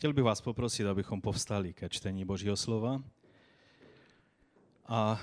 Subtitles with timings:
[0.00, 3.02] Chtěl bych vás poprosit, abychom povstali ke čtení Božího slova
[4.86, 5.20] a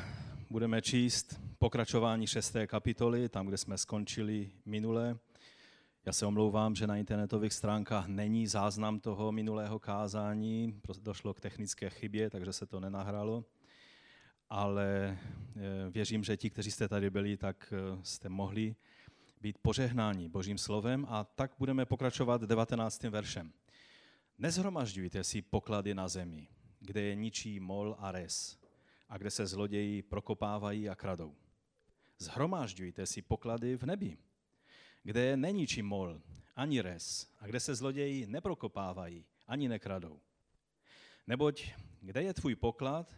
[0.50, 5.18] budeme číst pokračování šesté kapitoly, tam, kde jsme skončili minule.
[6.06, 11.90] Já se omlouvám, že na internetových stránkách není záznam toho minulého kázání, došlo k technické
[11.90, 13.46] chybě, takže se to nenahralo.
[14.50, 15.18] Ale
[15.56, 18.76] eh, věřím, že ti, kteří jste tady byli, tak eh, jste mohli
[19.42, 23.04] být požehnáni Božím slovem a tak budeme pokračovat 19.
[23.04, 23.54] veršem.
[24.38, 26.48] Nezhromažďujte si poklady na zemi,
[26.80, 28.58] kde je ničí mol a res
[29.10, 31.36] a kde se zloději prokopávají a kradou.
[32.18, 34.18] Zhromažďujte si poklady v nebi,
[35.04, 36.22] kde je neničí mol
[36.56, 40.22] ani res a kde se zloději neprokopávají ani nekradou.
[41.28, 43.16] Neboť kde je tvůj poklad,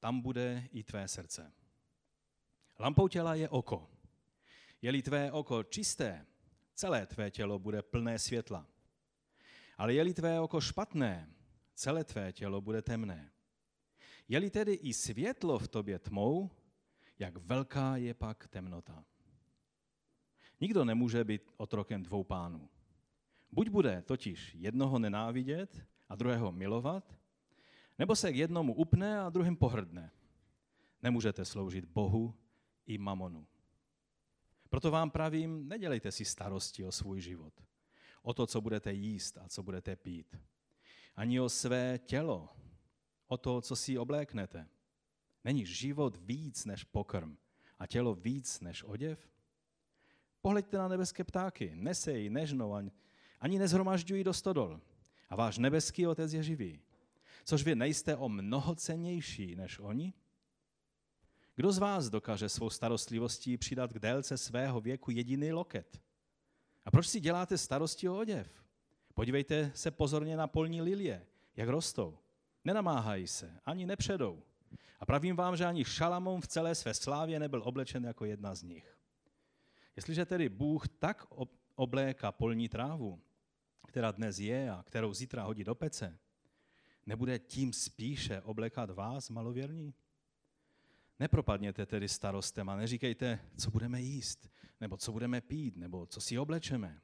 [0.00, 1.52] tam bude i tvé srdce.
[2.78, 3.90] Lampou těla je oko.
[4.82, 6.26] Je-li tvé oko čisté,
[6.74, 8.66] celé tvé tělo bude plné světla.
[9.76, 11.28] Ale je-li tvé oko špatné,
[11.74, 13.32] celé tvé tělo bude temné.
[14.28, 16.50] Je-li tedy i světlo v tobě tmou,
[17.18, 19.04] jak velká je pak temnota.
[20.60, 22.68] Nikdo nemůže být otrokem dvou pánů.
[23.52, 27.18] Buď bude totiž jednoho nenávidět a druhého milovat,
[27.98, 30.10] nebo se k jednomu upne a druhým pohrdne.
[31.02, 32.34] Nemůžete sloužit Bohu
[32.86, 33.46] i mamonu.
[34.68, 37.62] Proto vám pravím, nedělejte si starosti o svůj život,
[38.26, 40.36] o to, co budete jíst a co budete pít,
[41.16, 42.48] ani o své tělo,
[43.26, 44.68] o to, co si obléknete.
[45.44, 47.36] Není život víc než pokrm
[47.78, 49.30] a tělo víc než oděv?
[50.42, 52.74] Pohleďte na nebeské ptáky, nesejí, nežnou,
[53.40, 54.80] ani, nezhromažďují do stodol.
[55.28, 56.80] A váš nebeský otec je živý.
[57.44, 60.12] Což vy nejste o mnoho cennější než oni?
[61.54, 66.05] Kdo z vás dokáže svou starostlivostí přidat k délce svého věku jediný loket?
[66.86, 68.64] A proč si děláte starosti o oděv?
[69.14, 72.18] Podívejte se pozorně na polní lilie, jak rostou.
[72.64, 74.42] Nenamáhají se, ani nepředou.
[75.00, 78.62] A pravím vám, že ani Šalamón v celé své slávě nebyl oblečen jako jedna z
[78.62, 78.98] nich.
[79.96, 81.26] Jestliže tedy Bůh tak
[81.74, 83.20] obléká polní trávu,
[83.88, 86.18] která dnes je a kterou zítra hodí do pece,
[87.06, 89.94] nebude tím spíše oblékat vás, malověrní?
[91.20, 94.50] Nepropadněte tedy starostem a neříkejte, co budeme jíst,
[94.80, 97.00] nebo co budeme pít, nebo co si oblečeme.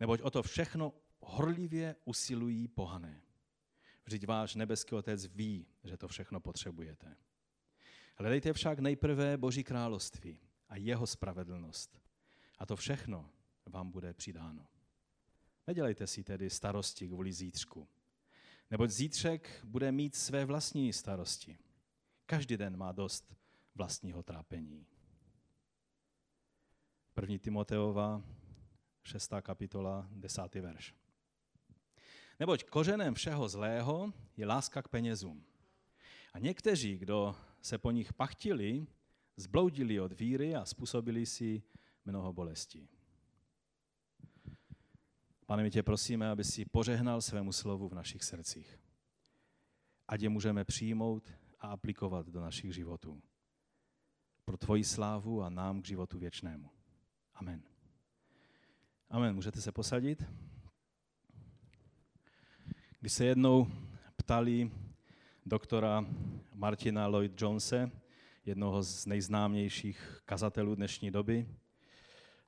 [0.00, 3.22] Neboť o to všechno horlivě usilují pohané.
[4.04, 7.16] Vždyť váš nebeský otec ví, že to všechno potřebujete.
[8.16, 12.00] Hledejte však nejprve Boží království a jeho spravedlnost.
[12.58, 13.30] A to všechno
[13.66, 14.66] vám bude přidáno.
[15.66, 17.88] Nedělejte si tedy starosti kvůli zítřku,
[18.70, 21.58] neboť zítřek bude mít své vlastní starosti.
[22.26, 23.34] Každý den má dost
[23.74, 24.86] vlastního trápení.
[27.14, 28.22] První Timoteova,
[29.02, 29.32] 6.
[29.42, 30.54] kapitola, 10.
[30.54, 30.94] verš.
[32.40, 35.44] Neboť kořenem všeho zlého je láska k penězům.
[36.32, 38.86] A někteří, kdo se po nich pachtili,
[39.36, 41.62] zbloudili od víry a způsobili si
[42.04, 42.88] mnoho bolestí.
[45.46, 48.80] Pane, my tě prosíme, aby si požehnal svému slovu v našich srdcích.
[50.08, 53.22] Ať je můžeme přijmout a aplikovat do našich životů.
[54.44, 56.79] Pro tvoji slávu a nám k životu věčnému.
[57.40, 57.62] Amen.
[59.10, 59.34] Amen.
[59.34, 60.24] Můžete se posadit?
[63.00, 63.66] Když se jednou
[64.16, 64.70] ptali
[65.46, 66.06] doktora
[66.54, 67.90] Martina Lloyd Jonese,
[68.46, 71.48] jednoho z nejznámějších kazatelů dnešní doby,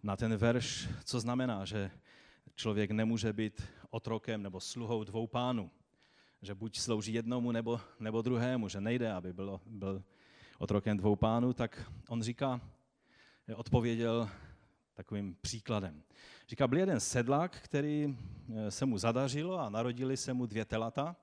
[0.03, 1.91] na ten verš, co znamená, že
[2.55, 5.71] člověk nemůže být otrokem nebo sluhou dvou pánů.
[6.43, 10.03] Že buď slouží jednomu nebo, nebo druhému, že nejde, aby byl, byl
[10.59, 12.61] otrokem dvou pánů, tak on říká,
[13.57, 14.29] odpověděl
[14.95, 16.03] takovým příkladem.
[16.49, 18.17] Říká, byl jeden sedlák, který
[18.55, 21.17] eh, se mu zadařilo a narodili se mu dvě telata.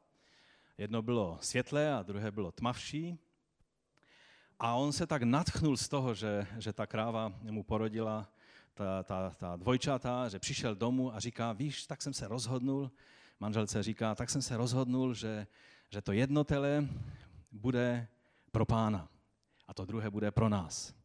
[0.78, 3.20] Jedno bylo světlé a druhé bylo tmavší.
[4.60, 8.30] A on se tak natchnul z toho, že, že ta kráva mu porodila
[8.74, 12.92] ta, ta, ta dvojčata, že přišel domů a říká, víš, tak jsem se rozhodnul,
[13.40, 15.48] manželce říká, tak jsem se rozhodnul, že,
[15.90, 16.88] že to jedno tele
[17.52, 18.08] bude
[18.52, 19.10] pro pána
[19.68, 20.99] a to druhé bude pro nás.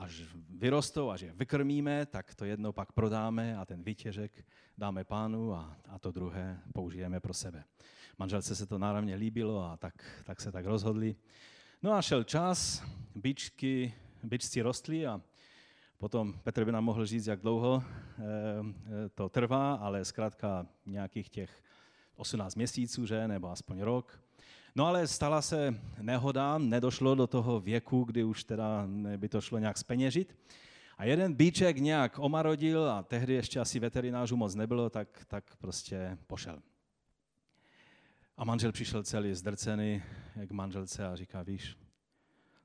[0.00, 4.44] Až vyrostou, až je vykrmíme, tak to jedno pak prodáme a ten výtěžek
[4.78, 7.64] dáme pánu a, a to druhé použijeme pro sebe.
[8.18, 9.94] Manželce se to náravně líbilo a tak,
[10.24, 11.16] tak se tak rozhodli.
[11.82, 12.82] No a šel čas,
[13.14, 15.20] bičky, bičci rostly a
[16.00, 21.28] Potom Petr by nám mohl říct, jak dlouho eh, eh, to trvá, ale zkrátka nějakých
[21.28, 21.62] těch
[22.16, 24.22] 18 měsíců, že, nebo aspoň rok.
[24.74, 28.86] No ale stala se nehoda, nedošlo do toho věku, kdy už teda
[29.16, 30.36] by to šlo nějak speněžit.
[30.98, 36.18] A jeden bíček nějak omarodil a tehdy ještě asi veterinářů moc nebylo, tak, tak prostě
[36.26, 36.62] pošel.
[38.36, 40.02] A manžel přišel celý zdrcený
[40.46, 41.76] k manželce a říká, víš,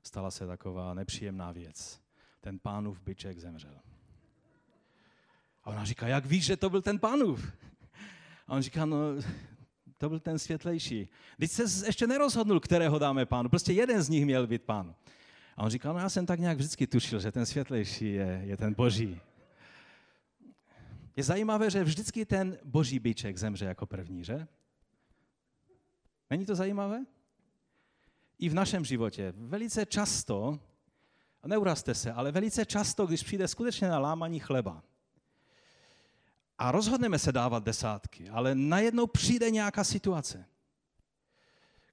[0.02, 2.00] stala se taková nepříjemná věc.
[2.40, 3.78] Ten pánův byček zemřel.
[5.64, 7.52] A ona říká, jak víš, že to byl ten pánův?
[8.46, 8.98] A on říká, no,
[9.98, 11.08] to byl ten světlejší.
[11.38, 13.48] Teď se ještě nerozhodnul, kterého dáme pánu.
[13.48, 14.94] Prostě jeden z nich měl být pán.
[15.56, 18.56] A on říká, no já jsem tak nějak vždycky tušil, že ten světlejší je, je
[18.56, 19.20] ten boží.
[21.16, 24.46] Je zajímavé, že vždycky ten boží byček zemře jako první, že?
[26.30, 27.04] Není to zajímavé?
[28.38, 29.32] I v našem životě.
[29.36, 30.60] Velice často,
[31.46, 34.82] neurazte se, ale velice často, když přijde skutečně na lámaní chleba,
[36.58, 40.46] a rozhodneme se dávat desátky, ale najednou přijde nějaká situace.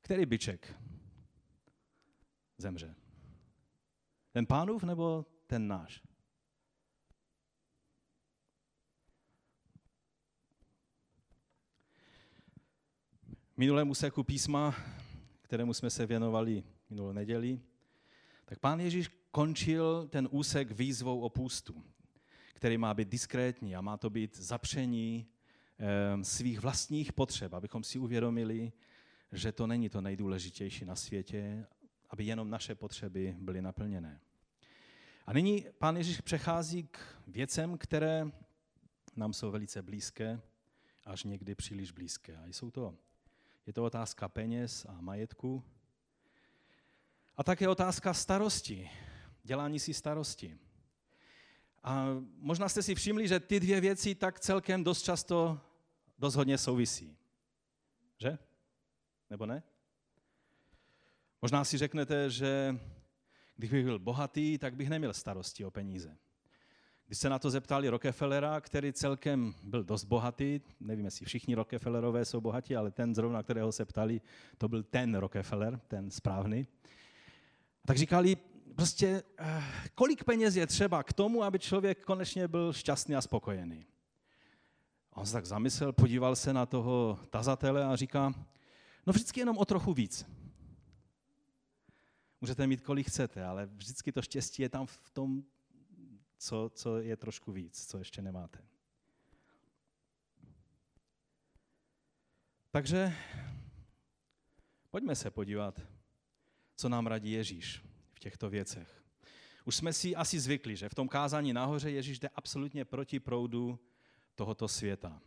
[0.01, 0.75] Který byček
[2.57, 2.95] zemře?
[4.31, 6.01] Ten pánův nebo ten náš?
[13.57, 14.75] Minulému seku písma,
[15.41, 17.61] kterému jsme se věnovali minulou neděli,
[18.45, 21.83] tak pán Ježíš končil ten úsek výzvou o půstu
[22.53, 25.27] který má být diskrétní a má to být zapření
[25.77, 28.71] ehm, svých vlastních potřeb, abychom si uvědomili,
[29.31, 31.65] že to není to nejdůležitější na světě,
[32.09, 34.19] aby jenom naše potřeby byly naplněné.
[35.25, 38.25] A nyní pán Ježíš přechází k věcem, které
[39.15, 40.41] nám jsou velice blízké,
[41.05, 42.37] až někdy příliš blízké.
[42.37, 42.95] A jsou to,
[43.67, 45.63] je to otázka peněz a majetku.
[47.37, 48.89] A také otázka starosti,
[49.43, 50.57] dělání si starosti.
[51.83, 52.07] A
[52.37, 55.59] možná jste si všimli, že ty dvě věci tak celkem dost často
[56.19, 57.17] dost hodně souvisí.
[58.17, 58.37] Že?
[59.29, 59.63] Nebo ne?
[61.41, 62.79] Možná si řeknete, že
[63.55, 66.17] když bych byl bohatý, tak bych neměl starosti o peníze.
[67.07, 72.25] Když se na to zeptali Rockefellera, který celkem byl dost bohatý, nevím, jestli všichni Rockefellerové
[72.25, 74.21] jsou bohatí, ale ten zrovna, kterého se ptali,
[74.57, 76.67] to byl ten Rockefeller, ten správný.
[77.85, 78.37] Tak říkali,
[78.75, 79.63] prostě eh,
[79.95, 83.85] kolik peněz je třeba k tomu, aby člověk konečně byl šťastný a spokojený.
[85.09, 88.33] On se tak zamyslel, podíval se na toho tazatele a říká,
[89.07, 90.25] no vždycky jenom o trochu víc.
[92.41, 95.43] Můžete mít kolik chcete, ale vždycky to štěstí je tam v tom,
[96.37, 98.59] co, co je trošku víc, co ještě nemáte.
[102.71, 103.15] Takže
[104.91, 105.81] pojďme se podívat,
[106.75, 107.92] co nám radí Ježíš
[108.23, 109.03] těchto věcech.
[109.65, 113.79] Už jsme si asi zvykli, že v tom kázání nahoře Ježíš jde absolutně proti proudu
[114.35, 115.21] tohoto světa.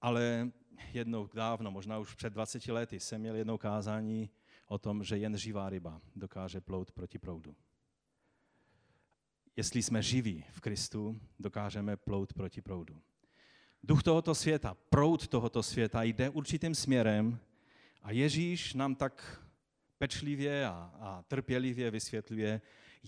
[0.00, 0.50] Ale
[0.92, 4.30] jednou dávno, možná už před 20 lety, jsem měl jednou kázání
[4.66, 7.56] o tom, že jen živá ryba dokáže plout proti proudu.
[9.56, 13.02] Jestli jsme živí v Kristu, dokážeme plout proti proudu.
[13.82, 17.38] Duch tohoto světa, proud tohoto světa jde určitým směrem
[18.02, 19.42] a Ježíš nám tak
[20.02, 22.60] pečlivě a, a trpělivě vysvětluje,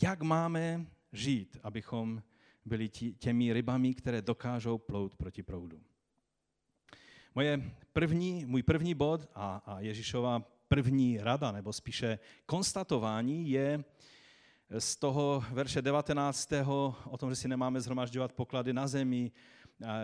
[0.03, 2.23] jak máme žít, abychom
[2.65, 2.89] byli
[3.19, 5.83] těmi rybami, které dokážou plout proti proudu.
[7.35, 13.85] Moje první, můj první bod a, a Ježíšova první rada, nebo spíše konstatování je
[14.79, 16.53] z toho verše 19.
[17.11, 19.33] o tom, že si nemáme zhromažďovat poklady na zemi,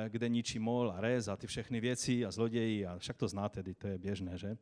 [0.09, 3.63] kde ničí mol a rez a ty všechny věci a zloději, a však to znáte,
[3.63, 4.57] to je běžné, že?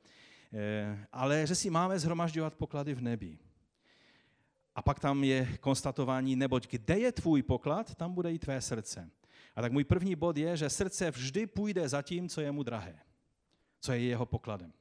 [0.53, 3.39] Eh, ale že si máme zhromažďovat poklady v nebi.
[4.75, 9.11] A pak tam je konstatování, neboť kde je tvůj poklad, tam bude i tvé srdce.
[9.57, 12.63] A tak můj první bod je, že srdce vždy půjde za tím, co je mu
[12.63, 12.99] drahé,
[13.81, 14.73] co je jeho pokladem.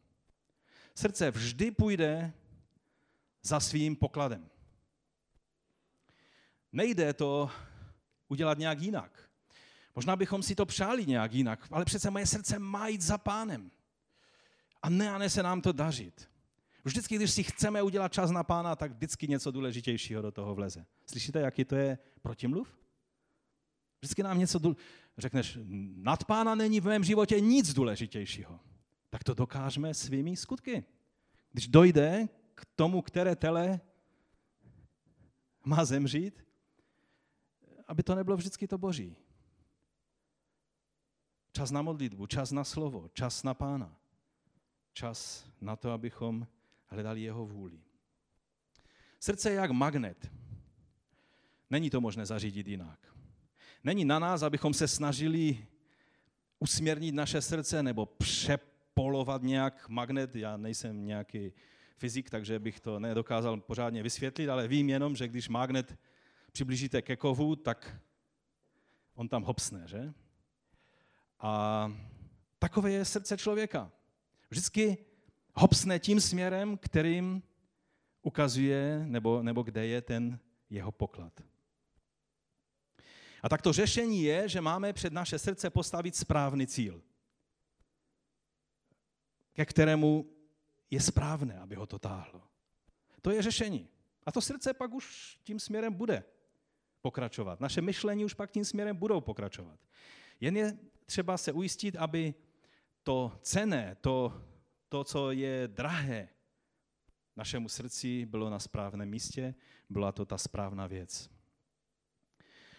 [0.96, 2.34] Srdce vždy půjde
[3.44, 4.50] za svým pokladem.
[6.72, 7.50] Nejde to
[8.28, 9.30] udělat nějak jinak.
[9.96, 13.72] Možná bychom si to přáli nějak jinak, ale přece moje srdce má jít za pánem.
[14.88, 16.30] A ne, a ne se nám to dařit.
[16.84, 20.86] Vždycky, když si chceme udělat čas na pána, tak vždycky něco důležitějšího do toho vleze.
[21.10, 22.80] Slyšíte, jaký to je protimluv?
[24.02, 24.76] Vždycky nám něco důl...
[25.18, 25.58] Řekneš,
[25.96, 28.60] nad pána není v mém životě nic důležitějšího.
[29.10, 30.86] Tak to dokážeme svými skutky.
[31.52, 33.82] Když dojde k tomu, které tele
[35.66, 36.46] má zemřít,
[37.88, 39.16] aby to nebylo vždycky to boží.
[41.52, 43.98] Čas na modlitbu, čas na slovo, čas na pána
[44.98, 46.48] čas na to, abychom
[46.88, 47.80] hledali jeho vůli.
[49.20, 50.32] Srdce je jak magnet.
[51.70, 53.00] Není to možné zařídit jinak.
[53.84, 55.68] Není na nás, abychom se snažili
[56.60, 60.36] usměrnit naše srdce nebo přepolovat nějak magnet.
[60.36, 61.54] Já nejsem nějaký
[61.98, 65.98] fyzik, takže bych to nedokázal pořádně vysvětlit, ale vím jenom, že když magnet
[66.52, 68.02] přiblížíte ke kovu, tak
[69.14, 70.14] on tam hopsne, že?
[71.40, 71.92] A
[72.60, 73.92] takové je srdce člověka.
[74.50, 74.98] Vždycky
[75.54, 77.44] hopsne tím směrem, kterým
[78.22, 80.40] ukazuje, nebo, nebo kde je ten
[80.70, 81.42] jeho poklad.
[83.44, 87.02] A tak to řešení je, že máme před naše srdce postavit správný cíl,
[89.54, 90.30] ke kterému
[90.92, 92.44] je správné, aby ho to táhlo.
[93.22, 93.90] To je řešení.
[94.26, 96.24] A to srdce pak už tím směrem bude
[97.02, 97.60] pokračovat.
[97.60, 99.80] Naše myšlení už pak tím směrem budou pokračovat.
[100.40, 102.34] Jen je třeba se ujistit, aby
[103.08, 104.42] to cené, to,
[104.90, 106.30] to co je drahé
[107.36, 109.56] našemu srdci, bylo na správném místě,
[109.90, 111.30] byla to ta správná věc.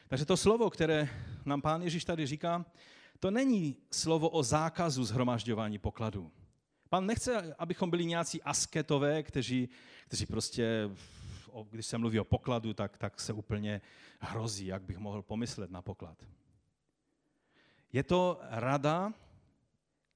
[0.08, 1.08] Takže to slovo, které
[1.44, 2.66] nám pán Ježíš tady říká,
[3.20, 6.32] to není slovo o zákazu zhromažďování pokladů.
[6.88, 9.68] Pán nechce, abychom byli nějací asketové, kteří,
[10.06, 10.90] kteří prostě,
[11.70, 13.80] když se mluví o pokladu, tak, tak se úplně
[14.20, 16.26] hrozí, jak bych mohl pomyslet na poklad.
[17.92, 19.12] Je to rada,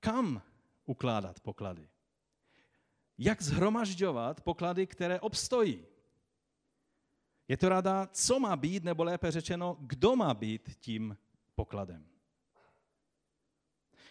[0.02, 0.42] kam
[0.85, 1.88] ukládat poklady.
[3.18, 5.87] Jak zhromažďovat poklady, které obstojí.
[7.49, 11.16] Je to rada, co má být, nebo lépe řečeno, kdo má být tím
[11.54, 12.06] pokladem.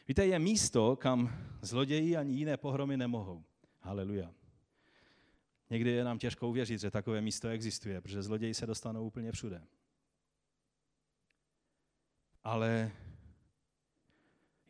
[0.08, 1.30] Víte, je místo, kam
[1.62, 3.44] zloději ani jiné pohromy nemohou.
[3.80, 4.34] Haleluja.
[5.70, 9.68] Někdy je nám těžko uvěřit, že takové místo existuje, protože zloději se dostanou úplně všude.
[12.44, 12.92] Ale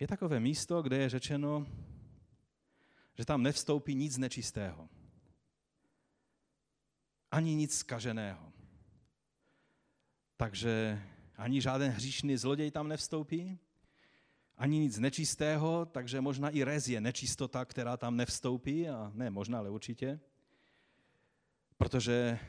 [0.02, 1.68] je takové místo, kde je řečeno,
[3.18, 4.90] že tam nevstoupí nic nečistého.
[7.32, 8.54] Ani nic skaženého.
[10.38, 11.02] Takže
[11.38, 13.60] ani žádný hříšný zloděj tam nevstoupí,
[14.58, 19.60] ani nic nečistého, takže možná i rez je nečistota, která tam nevstoupí, a ne možná,
[19.60, 20.20] ale určitě.
[21.78, 22.40] Protože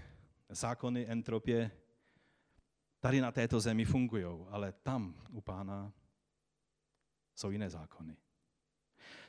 [0.48, 1.70] zákony entropie
[3.00, 5.92] tady na této zemi fungují, ale tam u pána
[7.42, 8.16] jsou jiné zákony.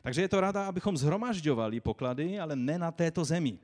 [0.02, 3.60] Takže je to rada, abychom zhromažďovali poklady, ale ne na této zemi,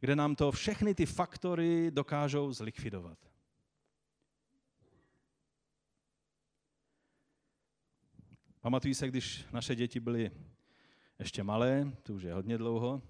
[0.00, 3.18] kde nám to všechny ty faktory dokážou zlikvidovat.
[8.60, 10.30] Pamatuju se, když naše děti byly
[11.18, 13.02] ještě malé, to už je hodně dlouho,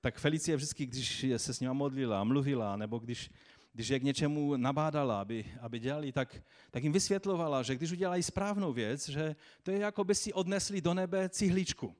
[0.00, 3.30] tak Felicie vždycky, když se s nimi modlila, mluvila, nebo když,
[3.72, 8.22] když je k něčemu nabádala, aby, aby dělali, tak, tak jim vysvětlovala, že když udělají
[8.22, 11.94] správnou věc, že to je jako by si odnesli do nebe cihličku.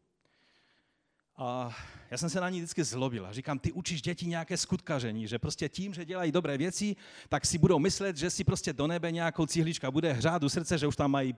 [1.36, 1.76] A
[2.10, 3.26] já jsem se na ní vždycky zlobil.
[3.26, 6.96] A říkám, ty učíš děti nějaké skutkaření, že prostě tím, že dělají dobré věci,
[7.28, 10.78] tak si budou myslet, že si prostě do nebe nějakou cihlička bude hřát do srdce,
[10.78, 11.34] že už tam mají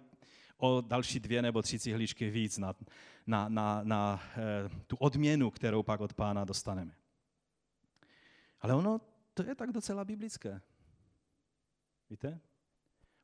[0.56, 2.74] o další dvě nebo tři cihličky víc na,
[3.26, 6.94] na, na, na eh, tu odměnu, kterou pak od pána dostaneme.
[8.60, 9.00] Ale ono,
[9.34, 10.60] to je tak docela biblické.
[12.10, 12.40] Víte?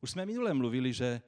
[0.01, 1.23] Už jsme minule mluvili, že,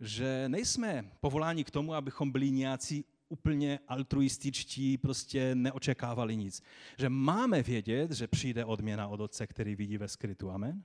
[0.00, 6.62] že nejsme povoláni k tomu, abychom byli nějací úplně altruističtí, prostě neočekávali nic.
[6.98, 10.50] Že máme vědět, že přijde odměna od Otce, který vidí ve skrytu.
[10.50, 10.84] Amen?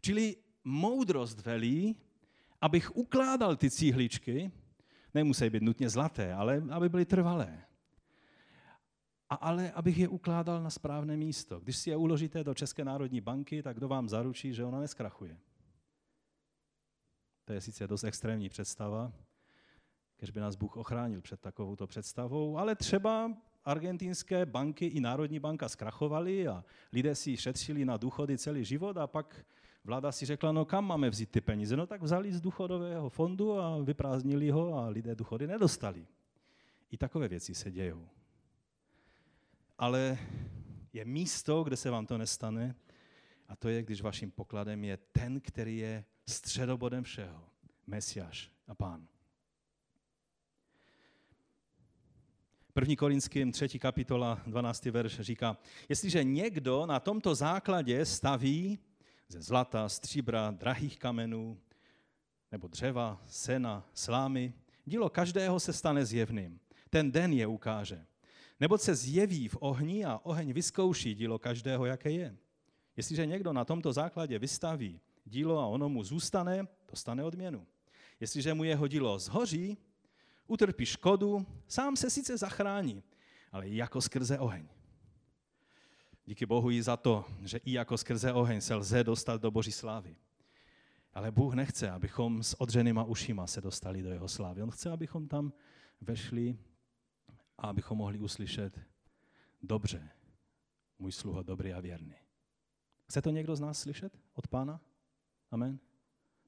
[0.00, 1.96] Čili moudrost velí,
[2.60, 4.52] abych ukládal ty cíhličky,
[5.14, 7.64] nemusí být nutně zlaté, ale aby byly trvalé.
[9.34, 11.60] A ale abych je ukládal na správné místo.
[11.60, 15.38] Když si je uložíte do České národní banky, tak kdo vám zaručí, že ona neskrachuje?
[17.44, 19.12] To je sice dost extrémní představa,
[20.16, 25.68] kež by nás Bůh ochránil před takovouto představou, ale třeba argentinské banky i Národní banka
[25.68, 29.44] zkrachovaly a lidé si šetřili na důchody celý život a pak
[29.84, 31.76] Vláda si řekla, no kam máme vzít ty peníze?
[31.76, 36.06] No tak vzali z důchodového fondu a vyprázdnili ho a lidé důchody nedostali.
[36.90, 38.08] I takové věci se dějou.
[39.78, 40.18] Ale
[40.92, 42.74] je místo, kde se vám to nestane,
[43.48, 47.44] a to je, když vaším pokladem je ten, který je středobodem všeho.
[47.86, 49.06] Mesiáš a pán.
[52.80, 52.96] 1.
[52.98, 53.78] Korinským 3.
[53.78, 54.84] kapitola 12.
[54.84, 55.56] verš říká,
[55.88, 58.78] jestliže někdo na tomto základě staví,
[59.28, 61.60] ze zlata, stříbra, drahých kamenů,
[62.52, 64.54] nebo dřeva, sena, slámy.
[64.84, 66.60] Dílo každého se stane zjevným.
[66.90, 68.06] Ten den je ukáže.
[68.60, 72.36] Nebo se zjeví v ohni a oheň vyzkouší dílo každého, jaké je.
[72.96, 77.66] Jestliže někdo na tomto základě vystaví dílo a ono mu zůstane, dostane odměnu.
[78.20, 79.78] Jestliže mu jeho dílo zhoří,
[80.46, 83.02] utrpí škodu, sám se sice zachrání,
[83.52, 84.68] ale jako skrze oheň.
[86.26, 89.72] Díky Bohu i za to, že i jako skrze oheň se lze dostat do Boží
[89.72, 90.16] slávy.
[91.14, 94.62] Ale Bůh nechce, abychom s odřenýma ušima se dostali do jeho slávy.
[94.62, 95.52] On chce, abychom tam
[96.00, 96.56] vešli
[97.58, 98.80] a abychom mohli uslyšet
[99.62, 100.10] dobře,
[100.98, 102.14] můj sluho dobrý a věrný.
[103.08, 104.80] Chce to někdo z nás slyšet od pána?
[105.50, 105.78] Amen?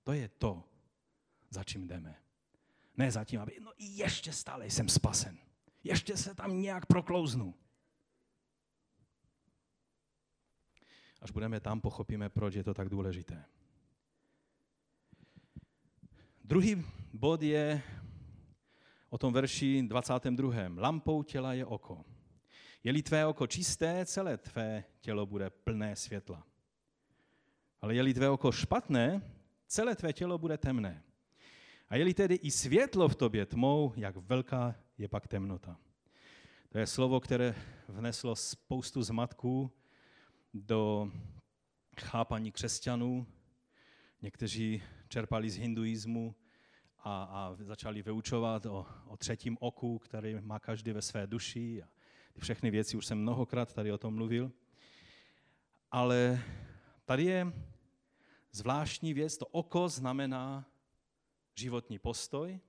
[0.02, 0.64] To je to,
[1.50, 2.22] za čím jdeme.
[2.96, 5.38] Ne zatím, aby, no ještě stále jsem spasen.
[5.84, 7.54] Ještě se tam nějak proklouznu.
[11.20, 13.44] Až budeme tam, pochopíme, proč je to tak důležité.
[16.44, 17.82] Druhý bod je
[19.10, 20.54] o tom verši 22.
[20.76, 22.04] Lampou těla je oko.
[22.84, 26.46] Je-li tvé oko čisté, celé tvé tělo bude plné světla.
[27.80, 29.22] Ale je-li tvé oko špatné,
[29.66, 31.02] celé tvé tělo bude temné.
[31.88, 35.78] A je-li tedy i světlo v tobě tmou, jak velká je pak temnota.
[36.68, 37.54] To je slovo, které
[37.88, 39.72] vneslo spoustu zmatků
[40.54, 41.12] do
[42.00, 43.26] chápaní křesťanů.
[44.22, 46.34] Někteří čerpali z hinduismu
[46.98, 51.82] a, a začali vyučovat o, o třetím oku, který má každý ve své duši.
[51.82, 51.88] A
[52.32, 54.52] ty všechny věci už jsem mnohokrát tady o tom mluvil.
[55.90, 56.42] Ale
[57.04, 57.52] tady je
[58.52, 60.66] zvláštní věc, to oko znamená
[61.54, 62.60] životní postoj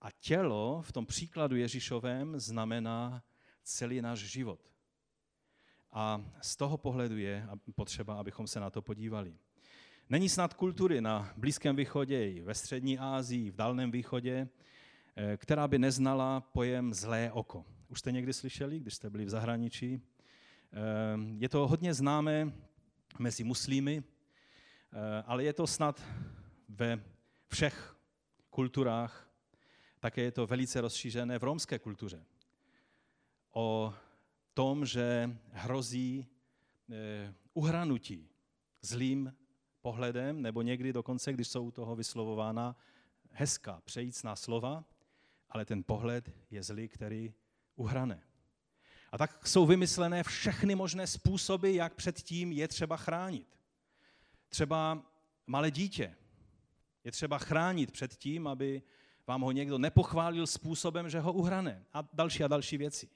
[0.00, 3.24] a tělo v tom příkladu Ježíšovém znamená
[3.62, 4.60] celý náš život.
[5.92, 9.38] A z toho pohledu je potřeba, abychom se na to podívali.
[10.10, 14.48] Není snad kultury na Blízkém východě, i ve střední Asii, v Dalném východě,
[15.16, 17.64] eh, která by neznala pojem zlé oko.
[17.88, 20.00] Už jste někdy slyšeli, když jste byli v zahraničí?
[20.00, 20.78] Eh,
[21.38, 22.52] je to hodně známé
[23.18, 26.02] mezi muslimy, eh, ale je to snad
[26.68, 27.04] ve
[27.48, 27.96] všech
[28.50, 29.30] kulturách,
[30.00, 32.24] také je to velice rozšířené v romské kultuře.
[33.52, 33.94] O
[34.54, 36.26] tom, že hrozí
[37.54, 38.28] uhranutí
[38.82, 39.32] zlým
[39.84, 42.76] pohledem, nebo někdy dokonce, když jsou u toho vyslovována
[43.30, 44.84] hezká, přejícná slova,
[45.48, 47.34] ale ten pohled je zlý, který
[47.76, 48.22] uhrane.
[49.12, 53.58] A tak jsou vymyslené všechny možné způsoby, jak před tím je třeba chránit.
[54.48, 55.02] Třeba
[55.46, 56.16] malé dítě
[57.04, 58.82] je třeba chránit před tím, aby
[59.26, 61.84] vám ho někdo nepochválil způsobem, že ho uhrane.
[61.92, 63.08] A další a další věci.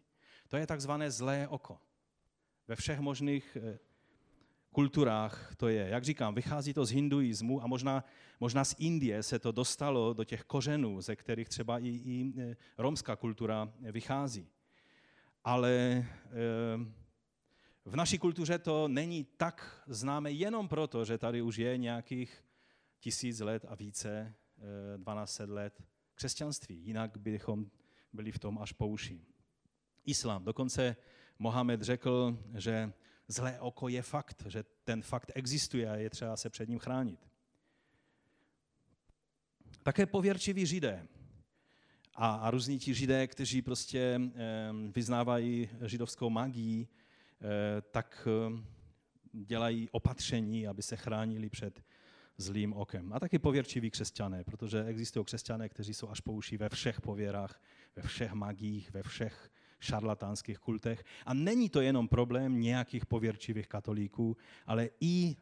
[0.49, 1.81] To je takzvané zlé oko.
[2.69, 3.79] Ve všech možných eh,
[4.79, 5.89] kulturách to je.
[5.89, 8.05] Jak říkám, vychází to z hinduismu a možná,
[8.41, 12.57] možná z Indie se to dostalo do těch kořenů, ze kterých třeba i, i e,
[12.79, 14.47] romská kultura vychází.
[15.45, 16.07] Ale e,
[17.85, 22.45] v naší kultuře to není tak známe jenom proto, že tady už je nějakých
[23.01, 24.35] tisíc let a více,
[24.97, 25.83] 12 e, let
[26.15, 26.77] křesťanství.
[26.87, 27.67] Jinak bychom
[28.13, 29.21] byli v tom až po uši.
[30.07, 30.45] Islám.
[30.45, 30.97] Dokonce
[31.39, 32.93] Mohamed řekl, že
[33.29, 37.29] zlé oko je fakt, že ten fakt existuje a je třeba se před ním chránit.
[39.83, 41.09] Také pověrčiví židé
[42.15, 44.21] a, a různí ti židé, kteří prostě
[44.95, 48.29] vyznávají židovskou magii, e, tak
[49.33, 51.83] dělají opatření, aby se chránili před
[52.39, 53.13] zlým okem.
[53.13, 57.61] A taky pověrčiví křesťané, protože existují křesťané, kteří jsou až pouší ve všech pověrách,
[57.97, 61.05] ve všech magiích, ve všech šarlatánských kultech.
[61.27, 64.37] A není to jenom problém nějakých pověrčivých katolíků,
[64.67, 65.37] ale i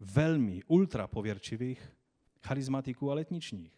[0.00, 1.92] velmi ultra pověrčivých
[2.42, 3.72] charizmatiků a letničních.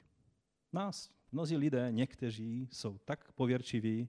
[0.72, 4.08] Nás, mnozí lidé, někteří jsou tak pověrčiví,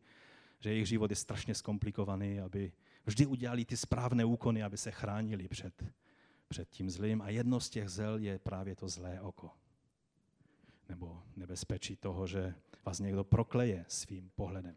[0.59, 2.71] že jejich život je strašně zkomplikovaný, aby
[3.05, 5.83] vždy udělali ty správné úkony, aby se chránili před,
[6.47, 7.21] před tím zlým.
[7.21, 9.51] A jedno z těch zel je právě to zlé oko.
[10.89, 12.53] Nebo nebezpečí toho, že
[12.85, 14.75] vás někdo prokleje svým pohledem.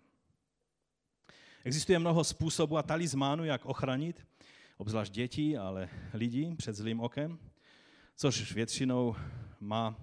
[1.66, 4.26] Existuje mnoho způsobů a talismánů, jak ochránit,
[4.76, 7.38] obzvlášť děti, ale lidi před zlým okem,
[8.16, 9.16] což většinou
[9.60, 9.96] má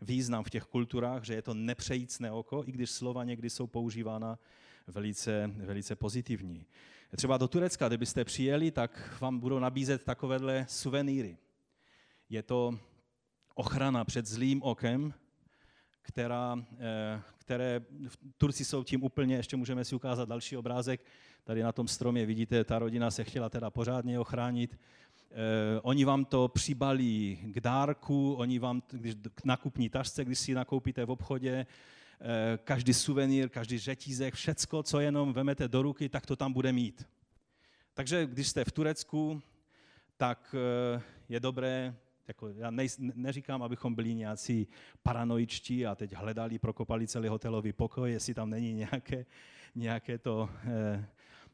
[0.00, 4.38] význam v těch kulturách, že je to nepřejícné oko, i když slova někdy jsou používána
[4.86, 6.66] velice, velice pozitivní.
[7.16, 11.38] Třeba do Turecka, kdybyste přijeli, tak vám budou nabízet takovéhle suvenýry.
[12.28, 12.78] Je to
[13.54, 15.14] ochrana před zlým okem,
[16.04, 17.80] která, eh, které
[18.38, 21.00] Turci jsou tím úplně, ještě můžeme si ukázat další obrázek,
[21.44, 24.78] tady na tom stromě vidíte, ta rodina se chtěla teda pořádně ochránit.
[25.30, 30.54] Eh, oni vám to přibalí k dárku, oni vám, když k nakupní tašce, když si
[30.54, 31.66] nakoupíte v obchodě,
[32.20, 36.72] eh, každý suvenýr, každý řetízek, všecko, co jenom vemete do ruky, tak to tam bude
[36.72, 37.06] mít.
[37.94, 39.42] Takže když jste v Turecku,
[40.16, 40.54] tak
[41.28, 41.94] je dobré
[42.28, 44.68] jako já nej, neříkám, abychom byli nějací
[45.02, 49.26] paranoičtí a teď hledali, prokopali celý hotelový pokoj, jestli tam není nějaké,
[49.74, 51.06] nějaké to, eh,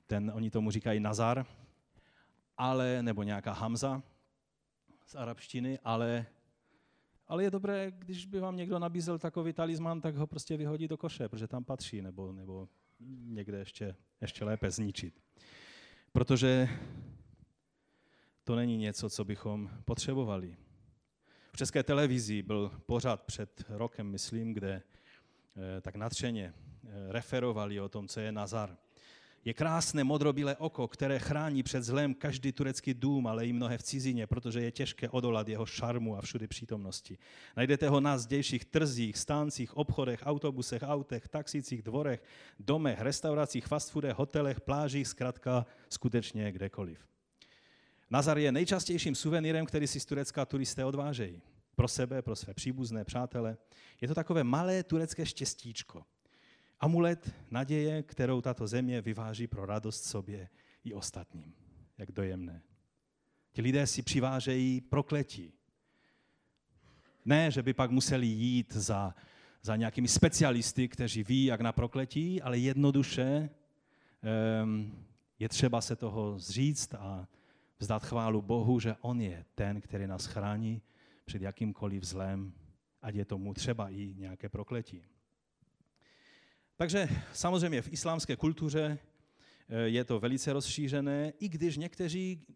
[0.06, 1.46] ten, oni tomu říkají nazar,
[2.56, 4.02] ale, nebo nějaká hamza
[5.06, 6.26] z arabštiny, ale,
[7.28, 10.96] ale je dobré, když by vám někdo nabízel takový talisman, tak ho prostě vyhodí do
[10.96, 12.68] koše, protože tam patří, nebo, nebo
[13.24, 15.20] někde ještě, ještě lépe zničit.
[16.12, 16.68] Protože
[18.51, 20.57] to není něco, co bychom potřebovali.
[21.53, 24.83] V české televizi byl pořád před rokem, myslím, kde
[25.81, 26.55] tak natřeně
[27.09, 28.77] referovali o tom, co je Nazar.
[29.45, 33.83] Je krásné modrobílé oko, které chrání před zlem každý turecký dům, ale i mnohé v
[33.83, 37.19] cizině, protože je těžké odolat jeho šarmu a všudy přítomnosti.
[37.57, 42.23] Najdete ho na zdějších trzích, stáncích, obchodech, autobusech, autech, taxicích, dvorech,
[42.59, 47.11] domech, restauracích, fast foodech, hotelech, plážích, zkrátka skutečně kdekoliv.
[48.11, 51.42] Nazar je nejčastějším suvenýrem, který si z Turecka turisté odvážejí.
[51.75, 53.57] Pro sebe, pro své příbuzné, přátele.
[54.01, 56.05] Je to takové malé turecké štěstíčko
[56.81, 60.49] amulet naděje, kterou tato země vyváží pro radost sobě
[60.85, 61.55] i ostatním.
[61.99, 62.62] Jak dojemné.
[63.53, 65.53] Ti lidé si přivážejí prokletí.
[67.25, 69.14] Ne, že by pak museli jít za,
[69.62, 73.51] za nějakými specialisty, kteří ví, jak na prokletí, ale jednoduše
[74.62, 75.05] um,
[75.38, 77.29] je třeba se toho zříct a
[77.81, 80.83] vzdát chválu Bohu, že On je ten, který nás chrání
[81.25, 82.53] před jakýmkoliv zlem,
[83.03, 85.03] ať je tomu třeba i nějaké prokletí.
[86.77, 88.99] Takže samozřejmě v islámské kultuře
[89.69, 92.47] eh, je to velice rozšířené, i když někteří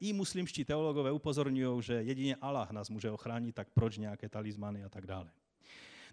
[0.00, 4.88] i muslimští teologové upozorňují, že jedině Allah nás může ochránit, tak proč nějaké talismany a
[4.88, 5.30] tak dále.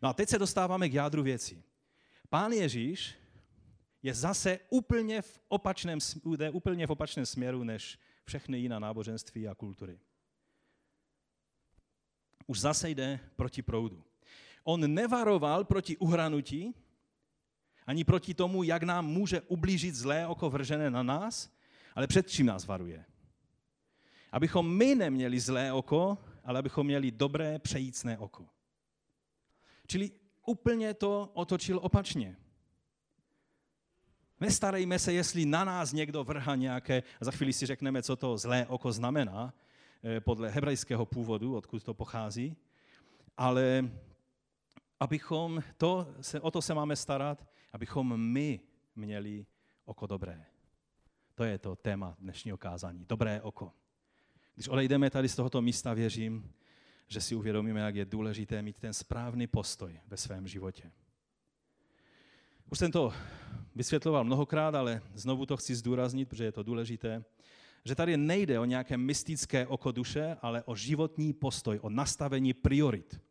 [0.02, 1.63] No a teď se dostáváme k jádru věci.
[2.30, 3.15] Pán Ježíš
[4.04, 6.00] je zase úplně v opačném,
[6.52, 10.00] úplně v opačném směru než všechny jiná náboženství a kultury.
[12.48, 14.04] Už zase jde proti proudu.
[14.63, 16.76] On nevaroval proti uhranutí,
[17.86, 21.58] ani proti tomu, jak nám může ublížit zlé oko vržené na nás,
[21.96, 23.06] ale před čím nás varuje.
[24.32, 28.48] Abychom my neměli zlé oko, ale abychom měli dobré, přejícné oko.
[29.88, 30.12] Čili
[30.46, 32.38] úplně to otočil opačně.
[34.39, 38.38] Nestarejme se, jestli na nás někdo vrha nějaké, a za chvíli si řekneme, co to
[38.38, 39.54] zlé oko znamená,
[40.04, 42.56] eh, podle hebrejského původu, odkud to pochází,
[43.38, 43.89] ale
[45.00, 46.08] abychom to,
[46.41, 48.60] o to se máme starat, abychom my
[48.95, 49.45] měli
[49.86, 50.45] oko dobré.
[51.36, 53.06] To je to téma dnešního kázání.
[53.10, 53.73] Dobré oko.
[54.56, 56.54] Když odejdeme tady z tohoto místa, věřím,
[57.08, 60.91] že si uvědomíme, jak je důležité mít ten správný postoj ve svém životě.
[62.69, 63.13] Už jsem to
[63.78, 67.24] vysvětloval mnohokrát, ale znovu to chci zdůraznit, protože je to důležité,
[67.86, 73.22] že tady nejde o nějaké mystické oko duše, ale o životní postoj, o nastavení priorit.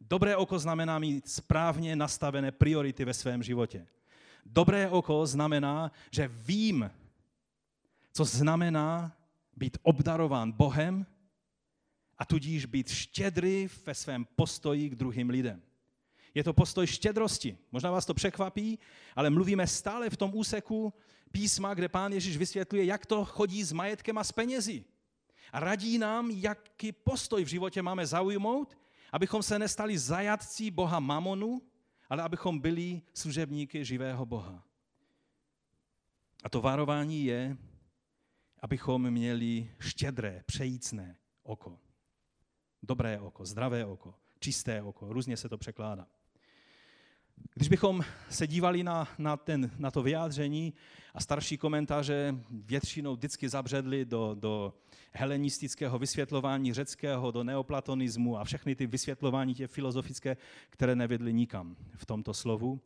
[0.00, 3.86] Dobré oko znamená mít správně nastavené priority ve svém životě.
[4.46, 6.90] Dobré oko znamená, že vím,
[8.12, 9.16] co znamená
[9.56, 11.06] být obdarován Bohem
[12.18, 15.62] a tudíž být štědrý ve svém postoji k druhým lidem.
[16.34, 17.58] Je to postoj štědrosti.
[17.72, 18.78] Možná vás to překvapí,
[19.16, 20.94] ale mluvíme stále v tom úseku
[21.32, 24.84] písma, kde pán Ježíš vysvětluje, jak to chodí s majetkem a s penězi.
[25.52, 28.76] A radí nám, jaký postoj v životě máme zaujmout
[29.12, 31.62] Abychom se nestali zajatcí Boha Mamonu,
[32.08, 34.64] ale abychom byli služebníky živého Boha.
[36.44, 37.56] A to varování je,
[38.60, 41.78] abychom měli štědré, přejícné oko.
[42.82, 46.06] Dobré oko, zdravé oko, čisté oko, různě se to překládá.
[47.54, 50.74] Když bychom se dívali na, na, ten, na to vyjádření
[51.14, 54.74] a starší komentáře většinou vždycky zabředli do, do
[55.12, 60.36] helenistického vysvětlování řeckého, do neoplatonismu a všechny ty vysvětlování tě filozofické,
[60.70, 62.80] které nevedly nikam v tomto slovu.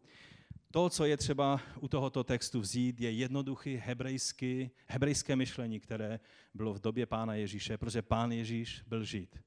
[0.70, 6.20] To, co je třeba u tohoto textu vzít, je jednoduchý hebrejský, hebrejské myšlení, které
[6.54, 9.38] bylo v době Pána Ježíše, protože Pán Ježíš byl Žid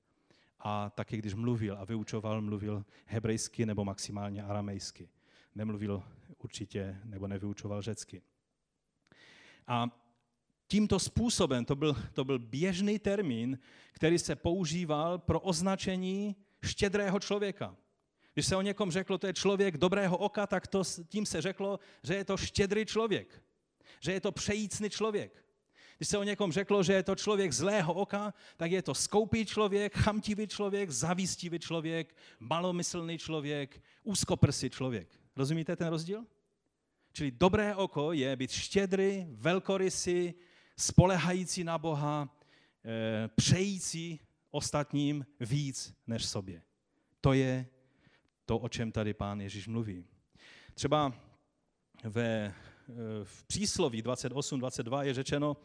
[0.68, 5.10] a taky když mluvil a vyučoval, mluvil hebrejsky nebo maximálně aramejsky.
[5.56, 6.04] Nemluvil
[6.38, 8.22] určitě nebo nevyučoval řecky.
[9.68, 10.02] A
[10.68, 13.60] tímto způsobem, to byl, to byl běžný termín,
[13.92, 17.76] který se používal pro označení štědrého člověka.
[18.34, 21.80] Když se o někom řeklo, to je člověk dobrého oka, tak to, tím se řeklo,
[22.04, 23.44] že je to štědrý člověk,
[24.00, 25.45] že je to přejícný člověk.
[25.98, 29.46] Když se o někom řeklo, že je to člověk zlého oka, tak je to skoupý
[29.46, 35.08] člověk, chamtivý člověk, zavistivý člověk, malomyslný člověk, úzkoprsý člověk.
[35.36, 36.26] Rozumíte ten rozdíl?
[37.14, 40.34] Čili dobré oko je být štědrý, velkorysý,
[40.78, 42.38] spolehající na Boha,
[42.86, 44.20] eh, přející
[44.52, 46.62] ostatním víc než sobě.
[47.22, 47.68] To je
[48.46, 50.06] to, o čem tady pán Ježíš mluví.
[50.74, 51.14] Třeba
[52.04, 52.54] ve
[53.24, 55.58] v přísloví 28-22 je řečeno,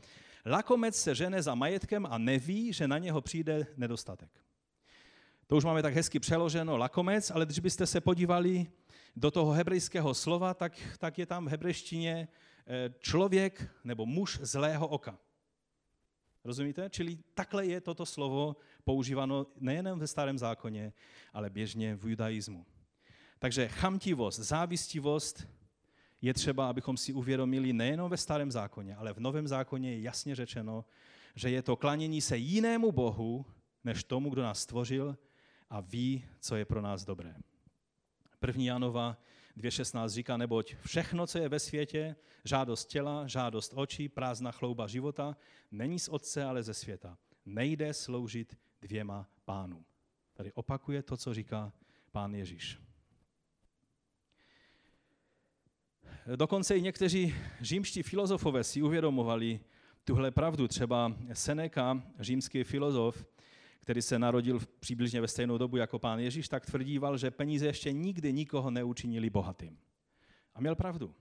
[0.47, 4.31] lakomec se žene za majetkem a neví, že na něho přijde nedostatek.
[5.47, 8.67] To už máme tak hezky přeloženo, lakomec, ale když byste se podívali
[9.17, 12.29] do toho hebrejského slova, tak, tak je tam v hebrejštině
[12.67, 15.19] eh, člověk nebo muž zlého oka.
[16.45, 16.91] Rozumíte?
[16.91, 20.93] Čili takhle je toto slovo používáno nejen ve starém zákoně,
[21.33, 22.67] ale běžně v judaismu.
[23.39, 25.47] Takže chamtivost, závistivost
[26.23, 30.35] je třeba, abychom si uvědomili nejenom ve starém zákoně, ale v novém zákoně je jasně
[30.35, 30.85] řečeno,
[31.35, 33.47] že je to klanění se jinému Bohu,
[33.85, 35.17] než tomu, kdo nás stvořil
[35.71, 37.35] a ví, co je pro nás dobré.
[38.39, 39.17] První Janova
[39.57, 45.37] 2.16 říká, neboť všechno, co je ve světě, žádost těla, žádost očí, prázdná chlouba života,
[45.71, 47.19] není z Otce, ale ze světa.
[47.47, 49.85] Nejde sloužit dvěma pánům.
[50.35, 51.73] Tady opakuje to, co říká
[52.13, 52.90] pán Ježíš.
[56.37, 59.61] Dokonce i někteří římští filozofové si uvědomovali
[60.05, 60.69] tuhle pravdu.
[60.69, 63.25] Třeba Seneca, římský filozof,
[63.81, 67.93] který se narodil přibližně ve stejnou dobu jako pán Ježíš, tak tvrdíval, že peníze ještě
[67.93, 69.79] nikdy nikoho neučinili bohatým.
[70.55, 71.15] A měl pravdu.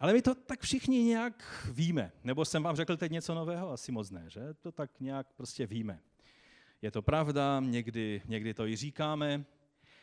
[0.00, 2.12] Ale my to tak všichni nějak víme.
[2.24, 3.70] Nebo jsem vám řekl teď něco nového?
[3.70, 4.40] Asi moc ne, že?
[4.60, 6.00] To tak nějak prostě víme.
[6.82, 9.44] Je to pravda, někdy, někdy to i říkáme.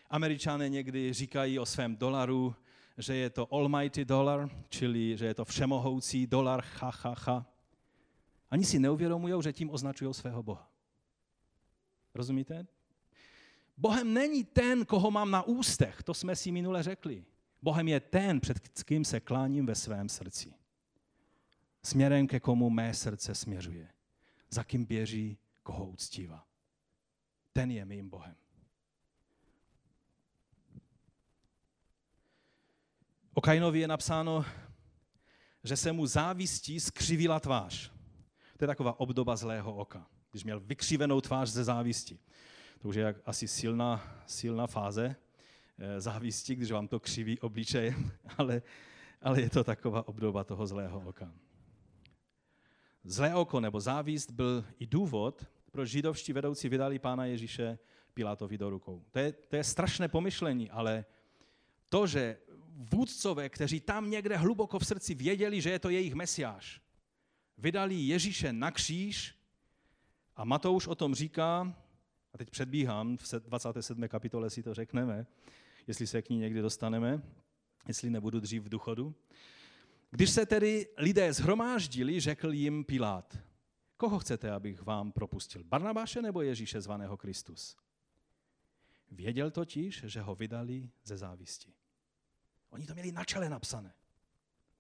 [0.09, 2.55] Američané někdy říkají o svém dolaru,
[2.97, 7.45] že je to almighty dollar, čili že je to všemohoucí dolar, ha, ha, ha.
[8.51, 10.71] Ani si neuvědomují, že tím označují svého Boha.
[12.13, 12.67] Rozumíte?
[13.77, 17.25] Bohem není ten, koho mám na ústech, to jsme si minule řekli.
[17.62, 20.53] Bohem je ten, před kým se kláním ve svém srdci.
[21.84, 23.89] Směrem, ke komu mé srdce směřuje.
[24.49, 26.47] Za kým běží, koho uctívá.
[27.53, 28.36] Ten je mým Bohem.
[33.38, 34.45] O Kainovi je napsáno,
[35.63, 37.91] že se mu závistí skřivila tvář.
[38.58, 42.19] To je taková obdoba zlého oka, když měl vykřivenou tvář ze závisti.
[42.80, 45.15] To už je asi silná, silná fáze
[45.78, 48.62] eh, závisti, když vám to křiví obličejem, ale,
[49.21, 51.34] ale je to taková obdoba toho zlého oka.
[53.04, 57.80] Zlé oko nebo závist byl i důvod, proč židovští vedoucí vydali pána Ježíše
[58.13, 59.04] Pilátovi do rukou.
[59.12, 61.06] To je, to je strašné pomyšlení, ale
[61.89, 62.38] to, že
[62.75, 66.81] vůdcové, kteří tam někde hluboko v srdci věděli, že je to jejich mesiáš,
[67.57, 69.35] vydali Ježíše na kříž
[70.35, 71.75] a Matouš o tom říká,
[72.33, 74.07] a teď předbíhám, v 27.
[74.07, 75.25] kapitole si to řekneme,
[75.88, 77.21] jestli se k ní někdy dostaneme,
[77.88, 79.15] jestli nebudu dřív v duchodu.
[80.11, 83.38] Když se tedy lidé zhromáždili, řekl jim Pilát,
[83.97, 87.77] koho chcete, abych vám propustil, Barnabáše nebo Ježíše zvaného Kristus?
[89.11, 91.73] Věděl totiž, že ho vydali ze závisti.
[92.75, 93.93] Oni to měli na čele napsané.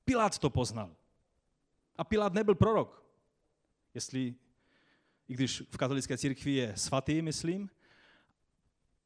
[0.05, 0.95] Pilát to poznal.
[1.95, 3.05] A Pilát nebyl prorok.
[3.93, 4.35] Jestli,
[5.27, 7.69] i když v katolické církvi je svatý, myslím,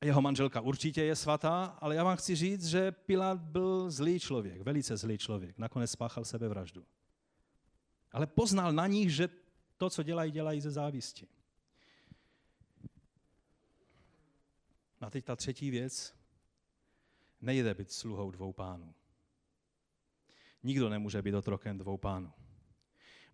[0.02, 4.62] jeho manželka určitě je svatá, ale já vám chci říct, že Pilát byl zlý člověk,
[4.62, 5.58] velice zlý člověk.
[5.58, 6.86] Nakonec spáchal sebevraždu.
[8.12, 9.30] Ale poznal na nich, že
[9.78, 11.28] to, co dělají, dělají ze závisti.
[15.02, 16.19] A teď ta třetí věc.
[17.42, 18.94] Nejde být sluhou dvou pánů.
[20.64, 22.32] Nikdo nemůže být otrokem dvou pánů.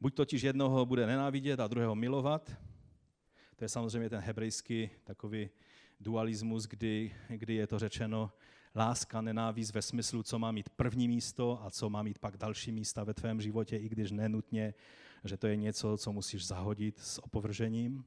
[0.02, 2.58] Buď totiž jednoho bude nenávidět a druhého milovat.
[3.56, 5.50] To je samozřejmě ten hebrejský takový
[6.00, 8.32] dualismus, kdy, kdy je to řečeno
[8.76, 12.72] láska, nenávist ve smyslu, co má mít první místo a co má mít pak další
[12.72, 14.74] místa ve tvém životě, i když nenutně,
[15.24, 18.06] že to je něco, co musíš zahodit s opovržením.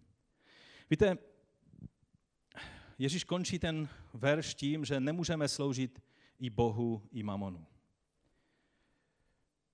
[0.91, 1.19] Víte,
[2.99, 6.03] Ježíš končí ten verš tím, že nemůžeme sloužit
[6.39, 7.67] i Bohu, i mamonu.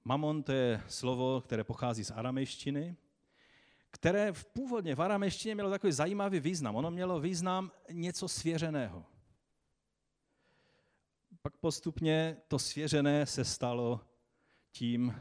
[0.05, 2.97] Mamon to je slovo, které pochází z aramejštiny,
[3.91, 6.77] které v původně v aramejštině mělo takový zajímavý význam.
[6.77, 9.05] Ono mělo význam něco svěřeného.
[11.43, 14.01] Pak postupně to svěřené se stalo
[14.73, 15.15] tím,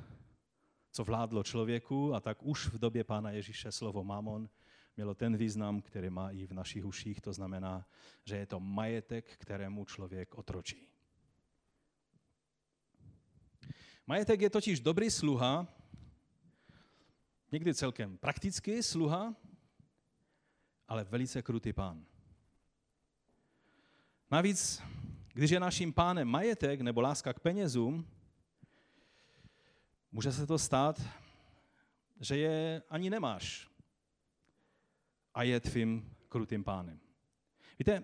[0.92, 4.50] co vládlo člověku a tak už v době Pána Ježíše slovo mamon
[4.98, 7.88] mělo ten význam, který má i v našich uších, to znamená,
[8.26, 10.88] že je to majetek, kterému člověk otročí.
[14.08, 15.68] Majetek je totiž dobrý sluha,
[17.52, 19.36] někdy celkem praktický sluha,
[20.88, 22.06] ale velice krutý pán.
[24.32, 24.82] Navíc,
[25.34, 28.08] když je naším pánem majetek nebo láska k penězům,
[30.12, 31.02] může se to stát,
[32.20, 33.73] že je ani nemáš
[35.34, 37.00] a je tvým krutým pánem.
[37.80, 38.04] Víte,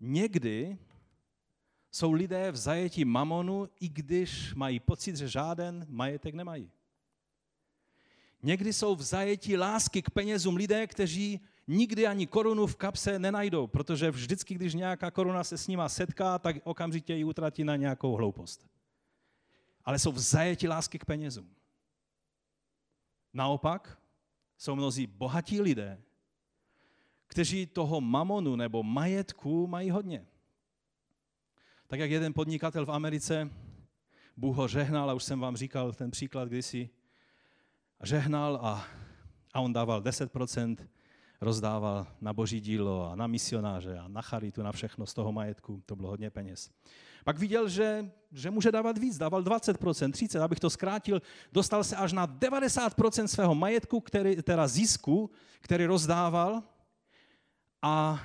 [0.00, 0.78] někdy
[1.90, 6.70] jsou lidé v zajetí mamonu, i když mají pocit, že žáden majetek nemají.
[8.42, 13.66] Někdy jsou v zajetí lásky k penězům lidé, kteří nikdy ani korunu v kapse nenajdou,
[13.66, 18.12] protože vždycky, když nějaká koruna se s nima setká, tak okamžitě ji utratí na nějakou
[18.16, 18.66] hloupost.
[19.84, 21.54] Ale jsou v zajetí lásky k penězům.
[23.32, 23.98] Naopak
[24.58, 26.02] jsou mnozí bohatí lidé,
[27.26, 30.26] kteří toho mamonu nebo majetku mají hodně.
[31.86, 33.50] Tak jak jeden podnikatel v Americe,
[34.36, 36.90] Bůh ho žehnal, a už jsem vám říkal ten příklad kdysi,
[38.02, 38.86] žehnal a,
[39.54, 40.76] a on dával 10%,
[41.40, 45.82] rozdával na boží dílo a na misionáře a na charitu, na všechno z toho majetku.
[45.86, 46.70] To bylo hodně peněz.
[47.24, 51.96] Pak viděl, že, že může dávat víc, dával 20%, 30%, abych to zkrátil, dostal se
[51.96, 56.62] až na 90% svého majetku, který, teda zisku, který rozdával
[57.82, 58.22] a,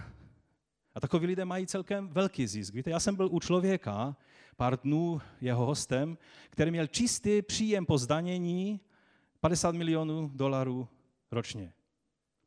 [0.95, 2.73] a takoví lidé mají celkem velký zisk.
[2.73, 4.15] Víte, já jsem byl u člověka
[4.55, 6.17] pár dnů jeho hostem,
[6.49, 8.79] který měl čistý příjem po zdanění
[9.39, 10.88] 50 milionů dolarů
[11.31, 11.73] ročně.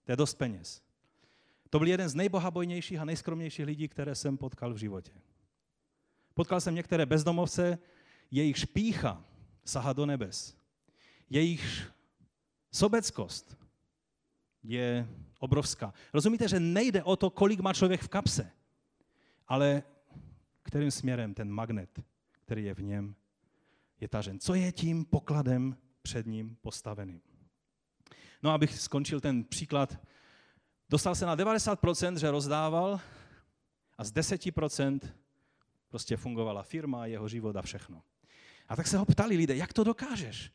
[0.04, 0.82] To je dost peněz.
[1.70, 5.12] To byl jeden z nejbohabojnějších a nejskromnějších lidí, které jsem potkal v životě.
[6.34, 7.78] Potkal jsem některé bezdomovce,
[8.30, 9.24] jejich špícha
[9.64, 10.56] sahá do nebes.
[11.30, 11.92] Jejich
[12.72, 13.58] sobeckost
[14.62, 15.94] je obrovská.
[16.12, 18.50] Rozumíte, že nejde o to, kolik má člověk v kapse,
[19.48, 19.82] ale
[20.62, 22.02] kterým směrem ten magnet,
[22.44, 23.14] který je v něm,
[24.00, 24.40] je tažen.
[24.40, 27.20] Co je tím pokladem před ním postaveným?
[28.42, 29.98] No, abych skončil ten příklad,
[30.88, 33.00] dostal se na 90%, že rozdával
[33.98, 35.00] a z 10%
[35.92, 38.02] prostě fungovala firma, jeho život a všechno.
[38.68, 40.52] A tak se ho ptali lidé, jak to dokážeš?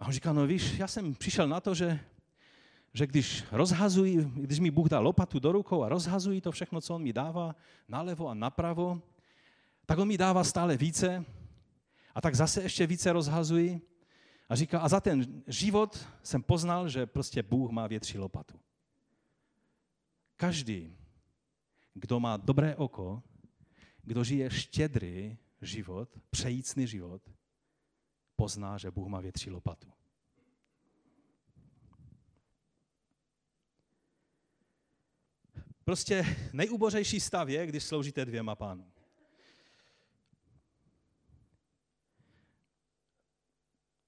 [0.00, 2.00] A on říkal, no víš, já jsem přišel na to, že,
[2.94, 6.94] že když rozhazují, když mi Bůh dá lopatu do rukou a rozhazují to všechno, co
[6.94, 7.54] on mi dává,
[7.88, 9.02] nalevo a napravo,
[9.86, 11.24] tak on mi dává stále více
[12.14, 13.80] a tak zase ještě více rozhazují
[14.48, 18.58] a říká, a za ten život jsem poznal, že prostě Bůh má větší lopatu.
[20.36, 20.96] Každý,
[21.94, 23.22] kdo má dobré oko,
[24.02, 27.30] kdo žije štědrý život, přejícný život,
[28.36, 29.92] pozná, že Bůh má větší lopatu.
[35.84, 38.92] Prostě nejubořejší stav je, když sloužíte dvěma pánům.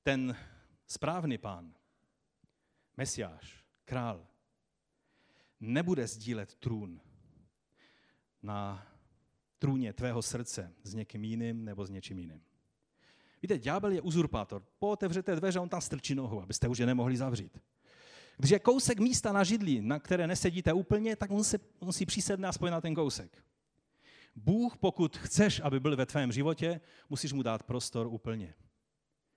[0.04, 0.36] ten
[0.86, 1.74] správný pán,
[2.96, 4.26] mesiáš, král,
[5.60, 7.00] nebude sdílet trůn
[8.42, 8.86] na
[9.64, 12.40] trůně tvého srdce s někým jiným nebo s něčím jiným.
[13.42, 14.62] Víte, ďábel je uzurpátor.
[14.78, 17.58] Pootevřete dveře, on tam strčí nohu, abyste už je nemohli zavřít.
[18.36, 22.06] Když je kousek místa na židli, na které nesedíte úplně, tak on, se, on si
[22.06, 23.44] přisedne aspoň na ten kousek.
[24.36, 28.54] Bůh, pokud chceš, aby byl ve tvém životě, musíš mu dát prostor úplně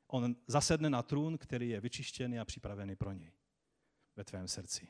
[0.07, 3.31] on zasedne na trůn, který je vyčištěný a připravený pro něj
[4.15, 4.87] ve tvém srdci.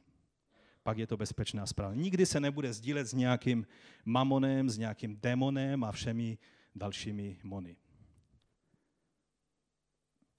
[0.88, 1.94] Pak je to bezpečná zpráva.
[1.94, 3.68] Nikdy se nebude sdílet s nějakým
[4.06, 6.38] mamonem, s nějakým démonem a všemi
[6.76, 7.76] dalšími mony.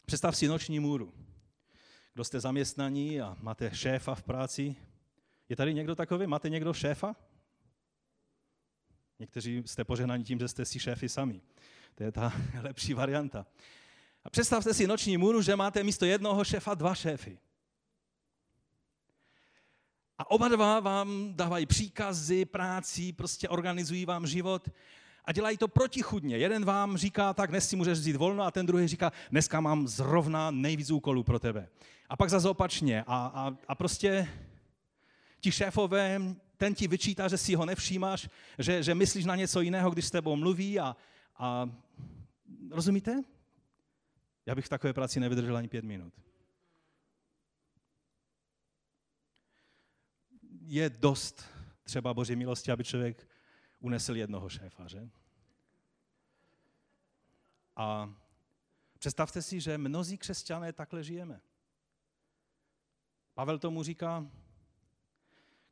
[0.06, 1.12] Představ si noční můru.
[2.14, 4.76] Kdo jste zaměstnaní a máte šéfa v práci,
[5.48, 6.26] je tady někdo takový?
[6.26, 7.16] Máte někdo šéfa?
[9.18, 11.40] Někteří jste požehnaní tím, že jste si šéfy sami.
[11.94, 12.32] To je ta
[12.62, 13.46] lepší varianta.
[14.24, 17.38] A představte si noční můru, že máte místo jednoho šéfa dva šéfy.
[20.18, 24.68] A oba dva vám dávají příkazy, práci, prostě organizují vám život
[25.24, 26.38] a dělají to protichudně.
[26.38, 29.88] Jeden vám říká, tak dnes si můžeš vzít volno a ten druhý říká, dneska mám
[29.88, 31.68] zrovna nejvíc úkolů pro tebe.
[32.08, 33.04] A pak zase opačně.
[33.06, 34.28] A, a, a prostě
[35.40, 36.20] ti šéfové,
[36.56, 38.28] ten ti vyčítá, že si ho nevšímáš,
[38.58, 40.96] že, že myslíš na něco jiného, když s tebou mluví a,
[41.36, 41.70] a
[42.70, 43.22] rozumíte?
[44.46, 46.12] Já bych v takové práci nevydržel ani pět minut.
[50.70, 51.44] Je dost
[51.82, 53.28] třeba Boží milosti, aby člověk
[53.80, 55.08] unesl jednoho šéfa, že?
[57.76, 58.14] A
[58.98, 61.40] představte si, že mnozí křesťané takhle žijeme.
[63.34, 64.30] Pavel tomu říká,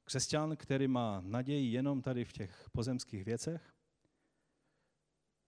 [0.04, 3.74] křesťan, který má naději jenom tady v těch pozemských věcech,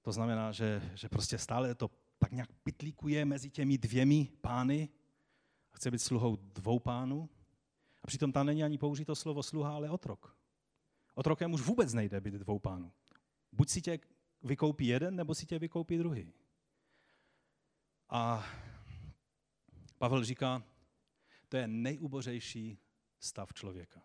[0.02, 4.88] to znamená, že, že prostě stále to tak nějak pitlíkuje mezi těmi dvěmi pány
[5.72, 7.28] a chce být sluhou dvou pánů.
[8.02, 10.36] A přitom tam není ani použito slovo sluha, ale otrok.
[11.14, 12.92] Otrokem už vůbec nejde být dvou pánů.
[13.52, 13.98] Buď si tě
[14.42, 16.32] vykoupí jeden, nebo si tě vykoupí druhý.
[18.08, 18.46] A
[19.98, 20.62] Pavel říká,
[21.48, 22.78] to je nejubořejší
[23.18, 24.02] stav člověka.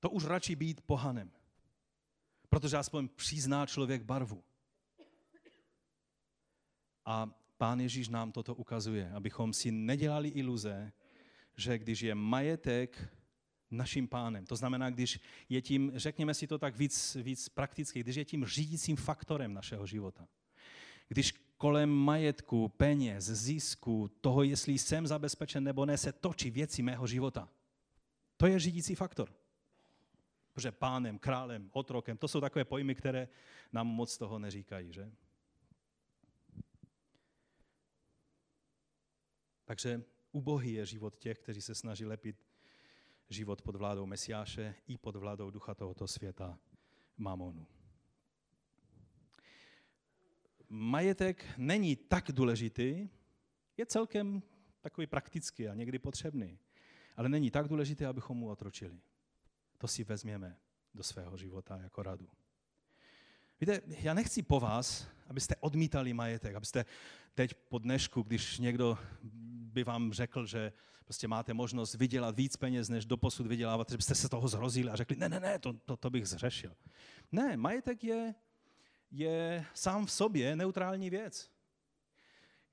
[0.00, 1.32] To už radši být pohanem
[2.50, 4.44] protože aspoň přizná člověk barvu.
[7.04, 7.30] A
[7.60, 10.92] pán Ježíš nám toto ukazuje, abychom si nedělali iluze,
[11.56, 13.08] že když je majetek
[13.70, 18.16] naším pánem, to znamená, když je tím, řekněme si to tak víc, víc prakticky, když
[18.16, 20.28] je tím řídícím faktorem našeho života,
[21.08, 27.06] když kolem majetku, peněz, zisku, toho, jestli jsem zabezpečen nebo ne, se točí věci mého
[27.06, 27.48] života.
[28.36, 29.28] To je řídící faktor.
[30.52, 33.28] Protože pánem, králem, otrokem, to jsou takové pojmy, které
[33.72, 35.12] nám moc toho neříkají, že?
[39.70, 40.02] Takže
[40.32, 42.46] ubohý je život těch, kteří se snaží lepit
[43.28, 46.58] život pod vládou Mesiáše i pod vládou ducha tohoto světa,
[47.16, 47.66] mamonu.
[50.68, 53.08] Majetek není tak důležitý,
[53.76, 54.42] je celkem
[54.80, 56.58] takový praktický a někdy potřebný,
[57.16, 59.00] ale není tak důležitý, abychom mu otročili.
[59.78, 60.56] To si vezměme
[60.94, 62.28] do svého života jako radu.
[63.60, 66.84] Víte, já nechci po vás, abyste odmítali majetek, abyste
[67.34, 68.98] teď po dnešku, když někdo
[69.70, 70.72] by vám řekl, že
[71.04, 74.96] prostě máte možnost vydělat víc peněz, než doposud vydělávat, že byste se toho zrozili a
[74.96, 76.74] řekli, ne, ne, ne, to, to, to bych zřešil.
[77.32, 78.34] Ne, majetek je,
[79.10, 81.50] je sám v sobě neutrální věc.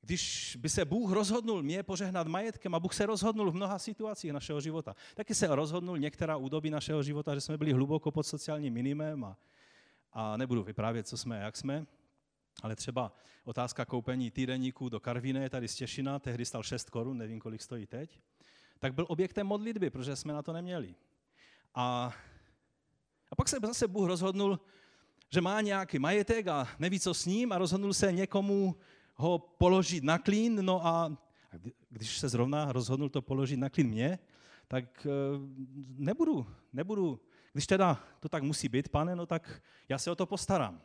[0.01, 4.33] Když by se Bůh rozhodnul mě požehnat majetkem a Bůh se rozhodnul v mnoha situacích
[4.33, 8.73] našeho života, taky se rozhodnul některá údobí našeho života, že jsme byli hluboko pod sociálním
[8.73, 9.37] minimem a,
[10.13, 11.85] a nebudu vyprávět, co jsme a jak jsme,
[12.63, 13.11] ale třeba
[13.45, 17.85] otázka koupení týdenníků do Karviné, tady z Těšina, tehdy stal 6 korun, nevím, kolik stojí
[17.85, 18.19] teď,
[18.79, 20.95] tak byl objektem modlitby, protože jsme na to neměli.
[21.75, 22.13] A,
[23.31, 24.59] a pak se zase Bůh rozhodnul,
[25.29, 28.75] že má nějaký majetek a neví, co s ním a rozhodnul se někomu
[29.15, 31.17] ho položit na klín, no a
[31.89, 34.19] když se zrovna rozhodnul to položit na klín mě,
[34.67, 35.09] tak eh,
[35.97, 37.19] nebudu, nebudu,
[37.53, 40.81] když teda to tak musí být, pane, no tak já se o to postarám.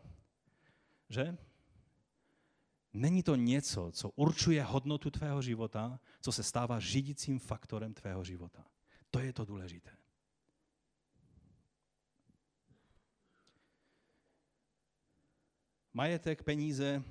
[1.08, 1.36] Že?
[2.92, 8.66] Není to něco, co určuje hodnotu tvého života, co se stává řídícím faktorem tvého života.
[9.10, 9.96] To je to důležité.
[15.94, 17.02] Majetek, peníze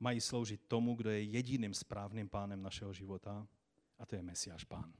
[0.00, 3.48] mají sloužit tomu, kdo je jediným správným pánem našeho života,
[3.98, 4.92] a to je Mesiáš pán.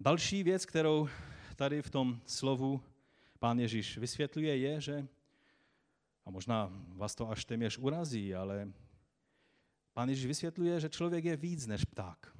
[0.00, 1.08] Další věc, kterou
[1.56, 2.82] tady v tom slovu
[3.38, 5.08] pán Ježíš vysvětluje, je, že
[6.28, 8.72] a možná vás to až téměř urazí, ale
[9.92, 12.36] pán Ježíš vysvětluje, že člověk je víc než pták.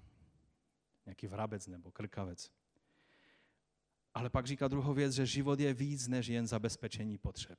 [1.06, 2.50] Nějaký vrabec nebo krkavec.
[4.14, 7.58] Ale pak říká druhou věc, že život je víc než jen zabezpečení potřeb.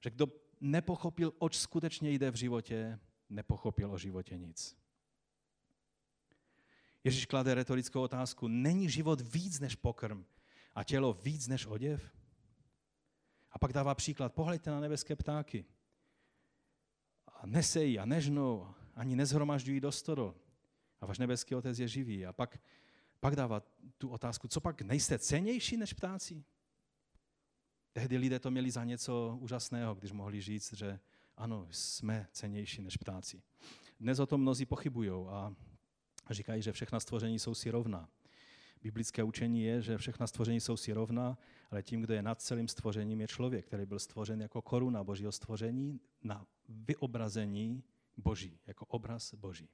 [0.00, 0.26] Že kdo
[0.60, 2.98] nepochopil, oč skutečně jde v životě,
[3.30, 4.76] nepochopil o životě nic.
[7.04, 10.24] Ježíš klade retorickou otázku, není život víc než pokrm
[10.74, 12.23] a tělo víc než oděv?
[13.54, 15.64] A pak dává příklad, pohleďte na nebeské ptáky.
[17.26, 20.34] A nesejí a nežnou, ani nezhromažďují do stodol.
[21.00, 22.26] A váš nebeský otec je živý.
[22.26, 22.60] A pak,
[23.20, 23.62] pak dává
[23.98, 26.44] tu otázku, co pak nejste cenější než ptáci?
[27.92, 31.00] Tehdy lidé to měli za něco úžasného, když mohli říct, že
[31.36, 33.42] ano, jsme cenější než ptáci.
[34.00, 35.54] Dnes o tom mnozí pochybují a
[36.30, 38.08] říkají, že všechna stvoření jsou si rovná.
[38.84, 41.38] Biblické učení je, že všechna stvoření jsou si rovná,
[41.70, 45.32] ale tím, kdo je nad celým stvořením, je člověk, který byl stvořen jako koruna božího
[45.32, 47.82] stvoření na vyobrazení
[48.16, 49.68] boží, jako obraz boží.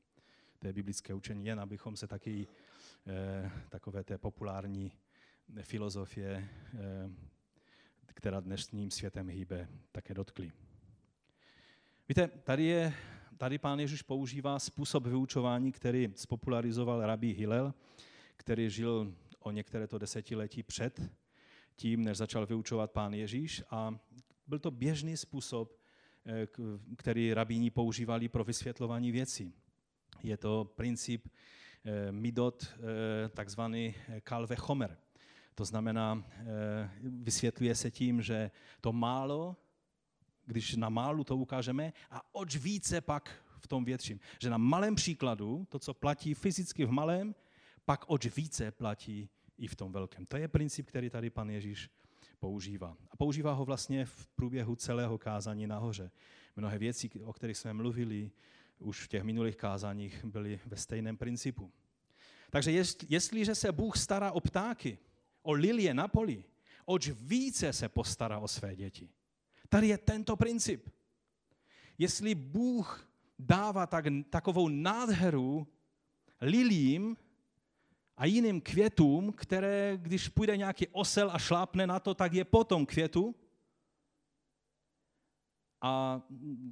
[0.58, 2.46] To je biblické učení, jen abychom se taky
[3.06, 4.92] eh, takové té populární
[5.62, 7.10] filozofie, eh,
[8.06, 10.52] která dnešním světem hýbe, také dotkli.
[12.08, 12.94] Víte, tady, je,
[13.36, 17.74] tady pán Ježíš používá způsob vyučování, který spopularizoval rabí Hillel,
[18.40, 21.10] který žil o některé to desetiletí před
[21.76, 23.62] tím, než začal vyučovat pán Ježíš.
[23.70, 23.98] A
[24.46, 25.78] byl to běžný způsob,
[26.26, 26.46] eh,
[26.96, 29.54] který rabíni používali pro vysvětlování věcí.
[30.22, 34.96] Je to princip eh, midot, eh, takzvaný kalve chomer.
[35.54, 36.24] To znamená,
[37.02, 39.56] vysvětluje se tím, že to málo,
[40.46, 44.20] když na málu to ukážeme, a oč více pak v tom větším.
[44.40, 47.34] Že na malém příkladu, to, co platí fyzicky v malém,
[47.90, 49.28] pak oč více platí
[49.58, 50.26] i v tom velkém.
[50.26, 51.90] To je princip, který tady pan Ježíš
[52.38, 52.96] používá.
[53.10, 56.10] A používá ho vlastně v průběhu celého kázání nahoře.
[56.56, 58.30] Mnohé věci, o kterých jsme mluvili
[58.78, 61.72] už v těch minulých kázáních, byly ve stejném principu.
[62.50, 62.70] Takže
[63.08, 64.98] jestliže se Bůh stará o ptáky,
[65.42, 66.44] o lilie na poli,
[66.84, 69.10] oč více se postará o své děti.
[69.68, 70.88] Tady je tento princip.
[71.98, 75.66] Jestli Bůh dává tak, takovou nádheru
[76.40, 77.16] lilím,
[78.20, 82.86] a jiným květům, které, když půjde nějaký osel a šlápne na to, tak je potom
[82.86, 83.34] květu.
[85.80, 86.22] A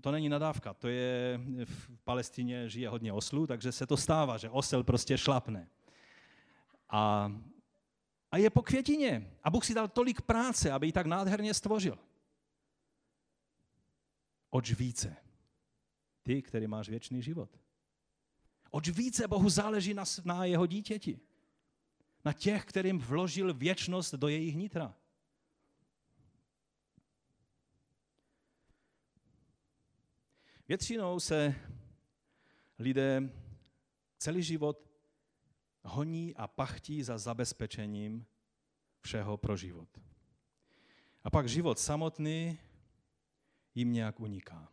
[0.00, 4.50] to není nadávka, to je, v Palestině žije hodně oslů, takže se to stává, že
[4.50, 5.68] osel prostě šlapne.
[6.88, 7.32] A,
[8.30, 9.32] a je po květině.
[9.42, 11.98] A Bůh si dal tolik práce, aby ji tak nádherně stvořil.
[14.50, 15.16] Oč více?
[16.22, 17.50] Ty, který máš věčný život.
[18.70, 21.20] Oč více Bohu záleží na, na jeho dítěti.
[22.28, 24.94] Na těch, kterým vložil věčnost do jejich nitra.
[30.68, 31.54] Většinou se
[32.78, 33.32] lidé
[34.18, 34.90] celý život
[35.82, 38.26] honí a pachtí za zabezpečením
[39.00, 39.88] všeho pro život.
[41.24, 42.58] A pak život samotný
[43.74, 44.72] jim nějak uniká.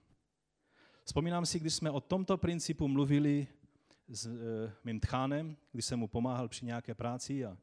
[1.03, 3.47] Vzpomínám si, když jsme o tomto principu mluvili
[4.07, 7.57] s e, mým tchánem, když jsem mu pomáhal při nějaké práci a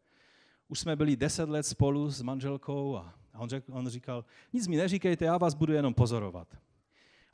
[0.68, 4.76] už jsme byli deset let spolu s manželkou a on, řekl, on říkal, nic mi
[4.76, 6.56] neříkejte, já vás budu jenom pozorovat.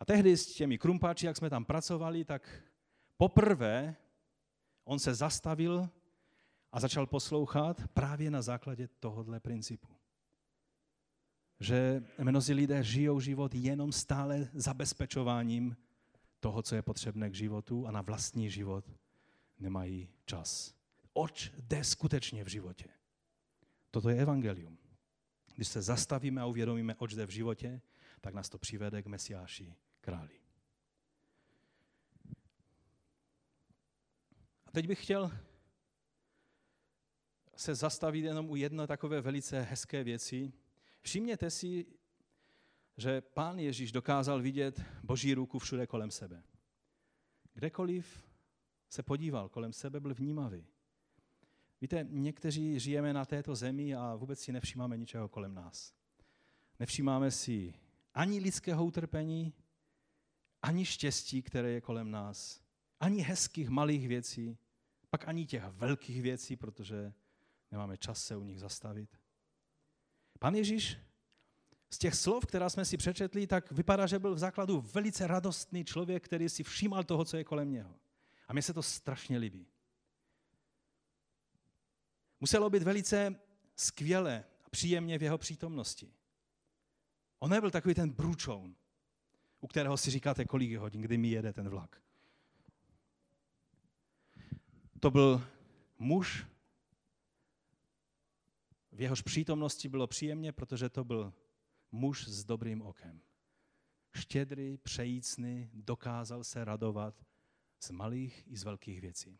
[0.00, 2.62] A tehdy s těmi krumpáči, jak jsme tam pracovali, tak
[3.16, 3.96] poprvé
[4.84, 5.88] on se zastavil
[6.72, 9.88] a začal poslouchat právě na základě tohohle principu.
[11.60, 15.76] Že mnozí lidé žijou život jenom stále zabezpečováním
[16.40, 18.84] toho, co je potřebné k životu a na vlastní život
[19.58, 20.74] nemají čas.
[21.12, 22.88] Oč jde skutečně v životě?
[23.90, 24.78] Toto je evangelium.
[25.54, 27.80] Když se zastavíme a uvědomíme, oč jde v životě,
[28.20, 30.40] tak nás to přivede k Mesiáši králi.
[34.66, 35.32] A teď bych chtěl
[37.56, 40.52] se zastavit jenom u jedné takové velice hezké věci.
[41.00, 41.86] Všimněte si,
[42.98, 46.42] že pán Ježíš dokázal vidět boží ruku všude kolem sebe.
[47.54, 48.24] Kdekoliv
[48.88, 50.66] se podíval kolem sebe, byl vnímavý.
[51.80, 55.94] Víte, někteří žijeme na této zemi a vůbec si nevšímáme ničeho kolem nás.
[56.78, 57.74] Nevšímáme si
[58.14, 59.52] ani lidského utrpení,
[60.62, 62.60] ani štěstí, které je kolem nás,
[63.00, 64.58] ani hezkých malých věcí,
[65.10, 67.12] pak ani těch velkých věcí, protože
[67.70, 69.18] nemáme čas se u nich zastavit.
[70.38, 70.98] Pan Ježíš
[71.90, 75.84] z těch slov, která jsme si přečetli, tak vypadá, že byl v základu velice radostný
[75.84, 77.94] člověk, který si všímal toho, co je kolem něho.
[78.48, 79.66] A mně se to strašně líbí.
[82.40, 83.40] Muselo být velice
[83.76, 86.12] skvěle a příjemně v jeho přítomnosti.
[87.38, 88.76] On nebyl takový ten bručoun,
[89.60, 92.02] u kterého si říkáte, kolik je hodin, kdy mi jede ten vlak.
[95.00, 95.46] To byl
[95.98, 96.46] muž,
[98.92, 101.34] v jehož přítomnosti bylo příjemně, protože to byl
[101.92, 103.20] muž s dobrým okem.
[104.14, 107.14] Štědrý, přejícný, dokázal se radovat
[107.80, 109.38] z malých i z velkých věcí.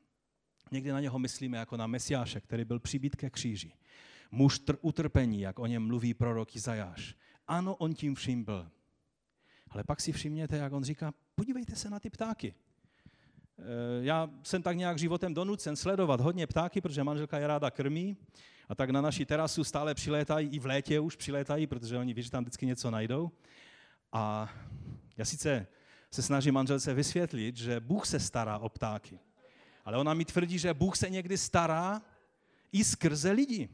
[0.71, 3.73] Někdy na něho myslíme jako na Mesiáše, který byl přibít ke kříži.
[4.31, 7.15] Muž tr- utrpení, jak o něm mluví prorok Izajáš.
[7.47, 8.71] Ano, on tím vším byl.
[9.71, 12.55] Ale pak si všimněte, jak on říká, podívejte se na ty ptáky.
[13.59, 13.63] Eh,
[14.01, 18.17] já jsem tak nějak životem donucen sledovat hodně ptáky, protože manželka je ráda krmí
[18.69, 22.23] a tak na naší terasu stále přilétají, i v létě už přilétají, protože oni ví,
[22.23, 23.31] že tam vždycky něco najdou.
[24.13, 24.53] A
[25.17, 25.67] já sice
[26.11, 29.19] se snažím manželce vysvětlit, že Bůh se stará o ptáky.
[29.85, 32.03] Ale ona mi tvrdí, že Bůh se někdy stará
[32.73, 33.69] i skrze lidi.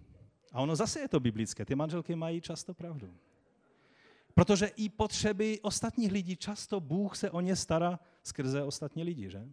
[0.53, 1.65] A ono zase je to biblické.
[1.65, 3.15] Ty manželky mají často pravdu.
[4.35, 9.49] Protože i potřeby ostatních lidí, často Bůh se o ně stará skrze ostatní lidi, že?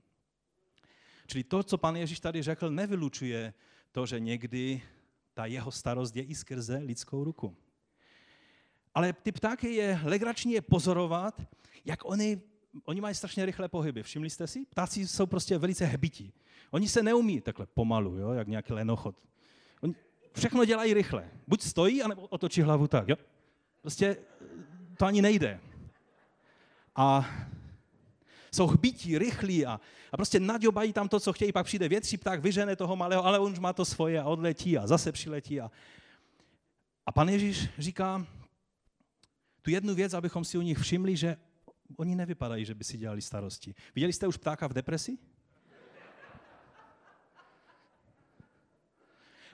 [1.28, 3.54] Čili to, co pan Ježíš tady řekl, nevylučuje
[3.92, 4.82] to, že někdy
[5.34, 7.57] ta jeho starost je i skrze lidskou ruku.
[8.93, 11.41] Ale ty ptáky je legrační je pozorovat,
[11.86, 12.41] jak oni,
[12.86, 14.03] oni mají strašně rychlé pohyby.
[14.03, 14.65] Všimli jste si?
[14.65, 16.34] Ptáci jsou prostě velice hebití.
[16.71, 19.15] Oni se neumí takhle pomalu, jo, jak nějaký lenochod.
[19.82, 19.95] Oni
[20.34, 21.29] všechno dělají rychle.
[21.47, 23.09] Buď stojí, anebo otočí hlavu tak.
[23.09, 23.15] Jo?
[23.82, 24.17] Prostě
[24.97, 25.59] to ani nejde.
[26.95, 27.29] A
[28.54, 29.80] jsou hbití, rychlí a,
[30.12, 33.39] a prostě naďobají tam to, co chtějí, pak přijde větší pták, vyžene toho malého, ale
[33.39, 35.62] on už má to svoje a odletí a zase přiletí.
[35.62, 35.72] A,
[37.06, 38.28] a pan Ježíš říká
[39.62, 41.38] tu jednu věc, abychom si u nich všimli, že
[41.97, 43.76] oni nevypadají, že by si dělali starosti.
[43.95, 45.18] Viděli jste už ptáka v depresi?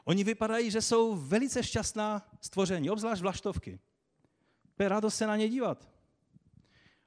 [0.06, 3.80] Oni vypadají, že jsou velice šťastná stvoření, obzvlášť vlaštovky.
[4.80, 5.97] Je radost se na ně dívat.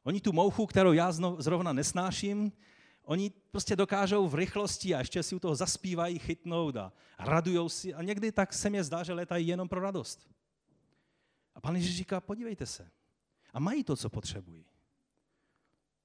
[0.02, 2.52] Oni tu mouchu, kterou já zrovna nesnáším,
[3.02, 7.94] oni prostě dokážou v rychlosti a ještě si u toho zaspívají, chytnout a radujou si.
[7.94, 10.30] A někdy tak se mě zdá, že letají jenom pro radost.
[11.54, 12.90] A pan Ježíš říká, podívejte se.
[13.52, 14.64] A mají to, co potřebují.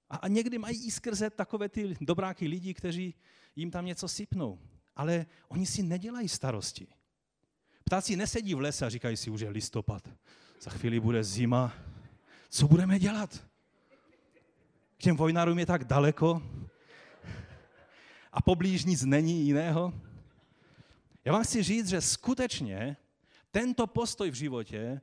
[0.09, 3.13] A, a někdy mají i skrze takové ty dobráky lidí, kteří
[3.55, 4.59] jim tam něco sypnou.
[4.95, 6.87] Ale oni si nedělají starosti.
[7.83, 10.09] Ptáci nesedí v lese a říkají si, už je listopad.
[10.61, 11.73] Za chvíli bude zima.
[12.49, 13.45] Co budeme dělat?
[15.05, 16.41] Těm vojnárům je tak daleko
[18.31, 19.93] a poblíž nic není jiného.
[21.25, 22.97] Já vám chci říct, že skutečně
[23.51, 25.01] tento postoj v životě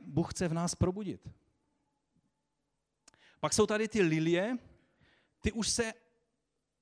[0.00, 1.28] Bůh chce v nás probudit.
[3.40, 4.58] Pak jsou tady ty lilie,
[5.40, 5.92] ty už se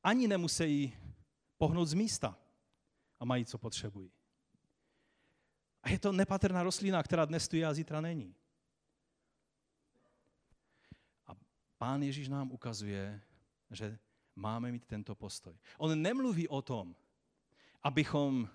[0.03, 0.97] ani nemusí
[1.59, 2.39] pohnout z místa
[3.21, 4.13] a mají, co potřebují.
[5.83, 8.35] A je to nepatrná rostlina, která dnes tu je a zítra není.
[11.27, 11.33] A
[11.83, 13.21] pán Ježíš nám ukazuje,
[13.71, 13.99] že
[14.37, 15.55] máme mít tento postoj.
[15.79, 16.95] On nemluví o tom,
[17.83, 18.49] abychom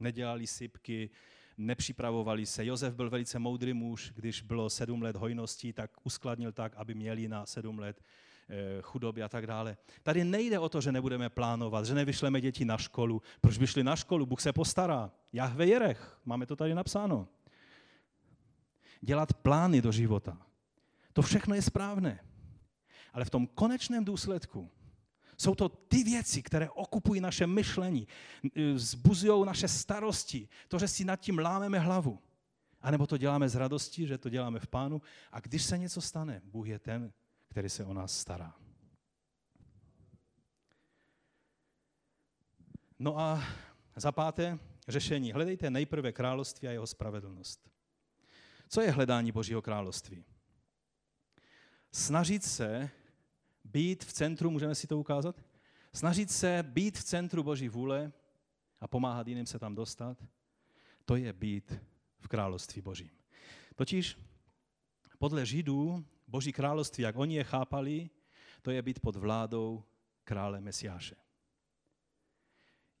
[0.00, 1.10] nedělali sypky,
[1.56, 2.66] nepřipravovali se.
[2.66, 7.28] Josef byl velice moudrý muž, když bylo sedm let hojností, tak uskladnil tak, aby měli
[7.28, 8.02] na sedm let
[8.48, 9.76] eh, chudoby a tak dále.
[10.02, 13.22] Tady nejde o to, že nebudeme plánovat, že nevyšleme děti na školu.
[13.40, 14.26] Proč by šli na školu?
[14.26, 15.10] Bůh se postará.
[15.32, 17.28] Jahve Jerech, máme to tady napsáno.
[19.00, 20.38] Dělat plány do života.
[21.12, 22.20] To všechno je správné.
[23.16, 24.70] Ale v tom konečném důsledku
[25.38, 28.08] jsou to ty věci, které okupují naše myšlení,
[28.74, 32.18] zbuzují naše starosti, to, že si nad tím lámeme hlavu.
[32.80, 35.02] A nebo to děláme z radosti, že to děláme v pánu.
[35.32, 37.12] A když se něco stane, Bůh je ten,
[37.48, 38.54] který se o nás stará.
[42.98, 43.42] No a
[43.96, 44.58] za páté,
[44.88, 45.32] řešení.
[45.32, 47.70] Hledejte nejprve království a jeho spravedlnost.
[48.68, 50.24] Co je hledání Božího království?
[51.92, 52.90] Snažit se
[53.66, 55.44] být v centru, můžeme si to ukázat?
[55.92, 58.12] Snažit se být v centru Boží vůle
[58.80, 60.24] a pomáhat jiným se tam dostat,
[61.04, 61.80] to je být
[62.18, 63.10] v království Božím.
[63.74, 64.18] Totiž
[65.18, 68.10] podle Židů Boží království, jak oni je chápali,
[68.62, 69.84] to je být pod vládou
[70.24, 71.16] krále Mesiáše.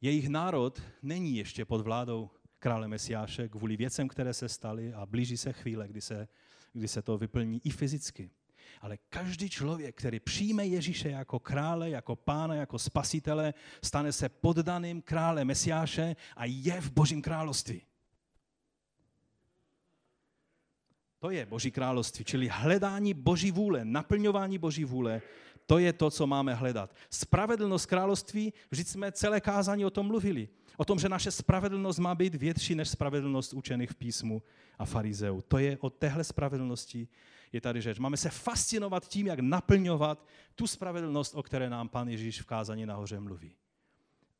[0.00, 5.36] Jejich národ není ještě pod vládou krále Mesiáše kvůli věcem, které se staly a blíží
[5.36, 6.28] se chvíle, kdy se,
[6.72, 8.30] kdy se to vyplní i fyzicky.
[8.80, 13.54] Ale každý člověk, který přijme Ježíše jako krále, jako pána, jako spasitele,
[13.84, 17.82] stane se poddaným krále Mesiáše a je v Božím království.
[21.18, 25.22] To je Boží království, čili hledání Boží vůle, naplňování Boží vůle,
[25.66, 26.94] to je to, co máme hledat.
[27.10, 30.48] Spravedlnost království, vždyť jsme celé kázání o tom mluvili.
[30.76, 34.42] O tom, že naše spravedlnost má být větší než spravedlnost učených v písmu
[34.78, 35.42] a farizeů.
[35.42, 37.08] To je o téhle spravedlnosti,
[37.52, 37.98] je tady řeč.
[37.98, 42.86] Máme se fascinovat tím, jak naplňovat tu spravedlnost, o které nám pan Ježíš v kázání
[42.86, 43.56] nahoře mluví.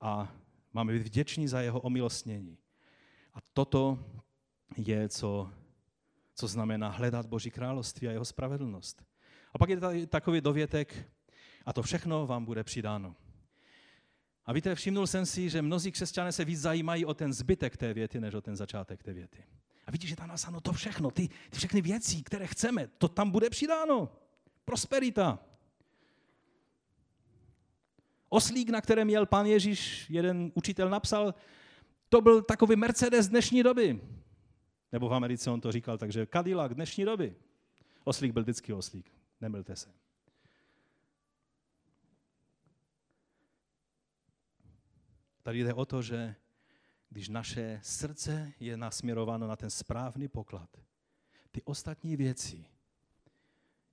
[0.00, 0.32] A
[0.72, 2.58] máme být vděční za jeho omilostnění.
[3.34, 3.98] A toto
[4.76, 5.50] je, co,
[6.34, 9.04] co znamená hledat Boží království a jeho spravedlnost.
[9.52, 11.10] A pak je tady takový dovětek,
[11.66, 13.16] a to všechno vám bude přidáno.
[14.44, 17.94] A víte, všimnul jsem si, že mnozí křesťané se víc zajímají o ten zbytek té
[17.94, 19.44] věty, než o ten začátek té věty.
[19.86, 23.30] A vidíš, že tam napsáno to všechno, ty, ty všechny věci, které chceme, to tam
[23.30, 24.08] bude přidáno.
[24.64, 25.38] Prosperita.
[28.28, 31.34] Oslík, na kterém jel pan Ježíš, jeden učitel napsal,
[32.08, 34.00] to byl takový Mercedes dnešní doby.
[34.92, 37.36] Nebo v Americe on to říkal, takže Cadillac dnešní doby.
[38.04, 39.90] Oslík byl vždycky oslík, nemylte se.
[45.42, 46.34] Tady jde o to, že
[47.16, 50.70] když naše srdce je nasměrováno na ten správný poklad,
[51.50, 52.64] ty ostatní věci,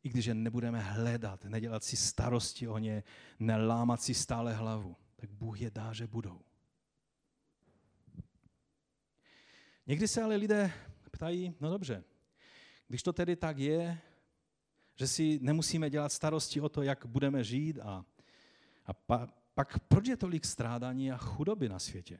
[0.03, 3.03] i když je nebudeme hledat, nedělat si starosti o ně,
[3.39, 6.41] nelámat si stále hlavu, tak Bůh je dá, že budou.
[9.87, 10.71] Někdy se ale lidé
[11.11, 12.03] ptají, no dobře,
[12.87, 13.99] když to tedy tak je,
[14.95, 18.05] že si nemusíme dělat starosti o to, jak budeme žít a,
[18.85, 22.19] a pa, pak proč je tolik strádání a chudoby na světě?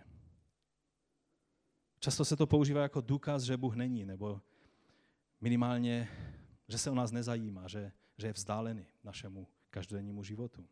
[2.03, 4.41] Často se to používá jako důkaz, že Bůh není, nebo
[5.41, 6.09] minimálně,
[6.67, 10.65] že se o nás nezajímá, že, že je vzdálený našemu každodennímu životu.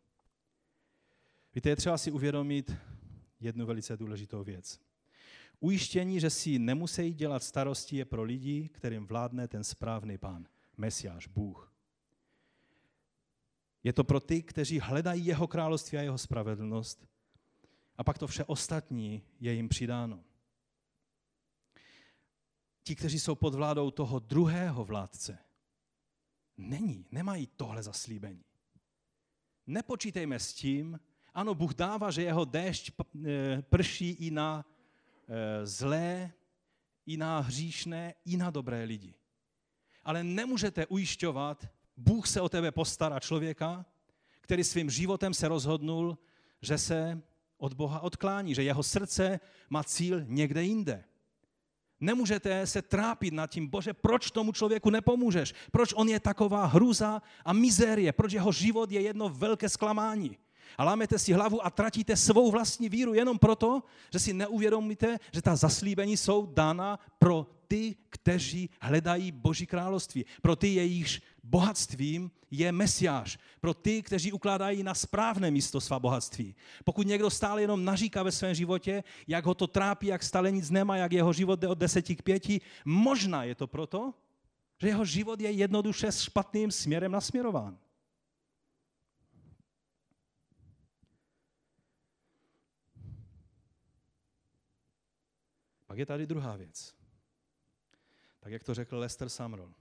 [1.56, 2.76] Víte, je třeba si uvědomit
[3.40, 4.80] jednu velice důležitou věc.
[5.60, 11.28] Ujištění, že si nemusí dělat starosti, je pro lidi, kterým vládne ten správný pán, Mesiáš,
[11.28, 11.74] Bůh.
[13.84, 17.08] Je to pro ty, kteří hledají jeho království a jeho spravedlnost
[17.98, 20.24] a pak to vše ostatní je jim přidáno
[22.84, 25.38] ti, kteří jsou pod vládou toho druhého vládce,
[26.58, 28.44] není, nemají tohle zaslíbení.
[29.68, 31.00] Nepočítejme s tím,
[31.34, 34.66] ano, Bůh dává, že jeho déšť e, prší i na
[35.28, 36.32] e, zlé,
[37.06, 39.14] i na hříšné, i na dobré lidi.
[40.04, 41.68] Ale nemůžete ujišťovat,
[41.98, 43.86] Bůh se o tebe postará člověka,
[44.42, 46.18] který svým životem se rozhodnul,
[46.62, 47.22] že se
[47.58, 51.04] od Boha odklání, že jeho srdce má cíl někde jinde.
[52.02, 55.54] Nemůžete se trápit nad tím, bože, proč tomu člověku nepomůžeš?
[55.72, 58.12] Proč on je taková hruza a mizérie?
[58.12, 60.38] Proč jeho život je jedno velké zklamání?
[60.78, 63.84] A lámete si hlavu a tratíte svou vlastní víru jenom proto,
[64.14, 70.26] že si neuvědomíte, že ta zaslíbení jsou dána pro ty, kteří hledají Boží království.
[70.42, 76.56] Pro ty, jejichž bohatstvím je mesiáš pro ty, kteří ukládají na správné místo svá bohatství.
[76.84, 80.70] Pokud někdo stále jenom naříká ve svém životě, jak ho to trápí, jak stále nic
[80.70, 84.14] nemá, jak jeho život jde od deseti k pěti, možná je to proto,
[84.82, 87.78] že jeho život je jednoduše s špatným směrem nasměrován.
[95.88, 96.94] Pak je tady druhá věc.
[98.40, 99.74] Tak jak to řekl Lester Sumrall.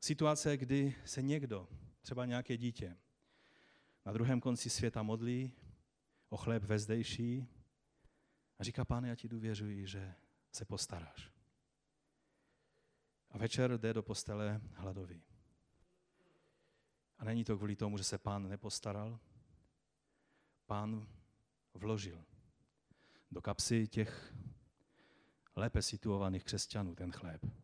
[0.00, 1.68] Situace, kdy se někdo,
[2.02, 2.96] třeba nějaké dítě,
[4.06, 5.52] na druhém konci světa modlí
[6.28, 7.48] o chléb vezdejší
[8.58, 10.14] a říká, pane, já ti důvěřuji, že
[10.52, 11.30] se postaráš.
[13.30, 15.22] A večer jde do postele hladový.
[17.18, 19.20] A není to kvůli tomu, že se pán nepostaral.
[20.66, 21.08] Pán
[21.74, 22.24] vložil
[23.30, 24.34] do kapsy těch
[25.56, 27.59] lépe situovaných křesťanů ten chléb.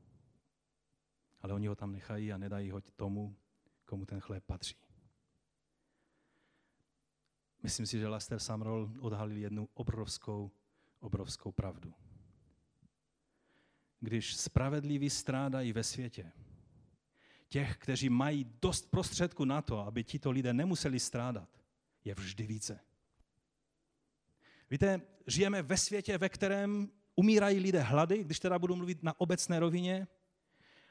[1.47, 3.37] Ale oni ho tam nechají a nedají ho tomu,
[3.85, 4.77] komu ten chléb patří.
[7.63, 10.51] Myslím si, že Lester Samrol odhalil jednu obrovskou,
[11.01, 11.95] obrovskou pravdu.
[14.01, 16.33] Když spravedliví strádají ve světě,
[17.49, 21.49] těch, kteří mají dost prostředku na to, aby tito lidé nemuseli strádat,
[22.05, 22.81] je vždy více.
[24.71, 29.61] Víte, žijeme ve světě, ve kterém umírají lidé hlady, když teda budu mluvit na obecné
[29.61, 30.07] rovině,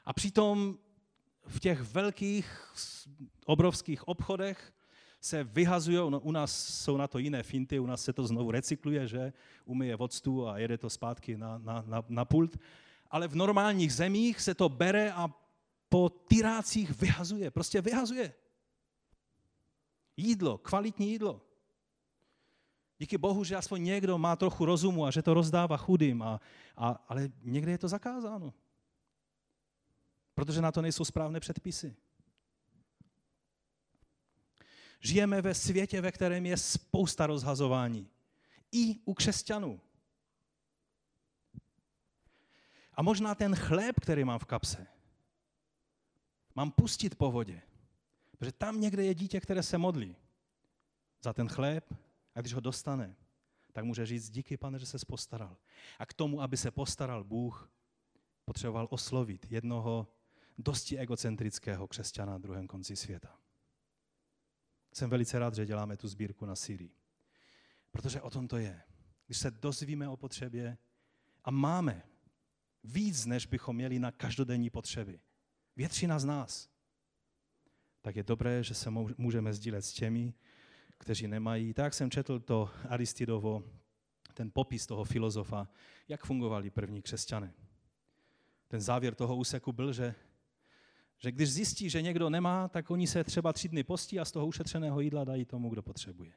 [0.06, 0.78] a přitom
[1.46, 2.72] v těch velkých,
[3.44, 4.72] obrovských obchodech
[5.20, 8.50] se vyhazují, no, u nás jsou na to jiné finty, u nás se to znovu
[8.50, 9.32] recykluje, že
[9.64, 12.56] umyje vodstů a jede to zpátky na, na, na, na pult,
[13.10, 15.28] ale v normálních zemích se to bere a
[15.88, 18.34] po tyrácích vyhazuje, prostě vyhazuje.
[20.16, 21.42] Jídlo, kvalitní jídlo.
[22.98, 26.40] Díky Bohu, že aspoň někdo má trochu rozumu a že to rozdává chudým, a,
[26.76, 28.52] a, ale někde je to zakázáno.
[30.36, 31.96] Protože na to nejsou správné předpisy.
[35.00, 38.10] Žijeme ve světě, ve kterém je spousta rozhazování.
[38.72, 39.80] I u křesťanů.
[42.94, 44.86] A možná ten chléb, který mám v kapse,
[46.54, 47.62] mám pustit po vodě.
[48.38, 50.16] Protože tam někde je dítě, které se modlí
[51.22, 51.94] za ten chléb,
[52.34, 53.16] a když ho dostane,
[53.72, 55.56] tak může říct, díky pane, že se postaral.
[55.98, 57.70] A k tomu, aby se postaral Bůh,
[58.44, 60.15] potřeboval oslovit jednoho
[60.58, 63.38] dosti egocentrického křesťana na druhém konci světa.
[64.92, 66.94] Jsem velice rád, že děláme tu sbírku na Syrii.
[67.90, 68.82] Protože o tom to je.
[69.26, 70.78] Když se dozvíme o potřebě
[71.44, 72.02] a máme
[72.84, 75.20] víc, než bychom měli na každodenní potřeby,
[75.76, 76.68] většina z nás,
[78.02, 80.34] tak je dobré, že se můžeme sdílet s těmi,
[80.98, 81.74] kteří nemají.
[81.74, 83.64] Tak jsem četl to Aristidovo,
[84.34, 85.68] ten popis toho filozofa,
[86.08, 87.54] jak fungovali první křesťané.
[88.68, 90.14] Ten závěr toho úseku byl, že,
[91.18, 94.32] že když zjistí, že někdo nemá, tak oni se třeba tři dny postí a z
[94.32, 96.32] toho ušetřeného jídla dají tomu, kdo potřebuje.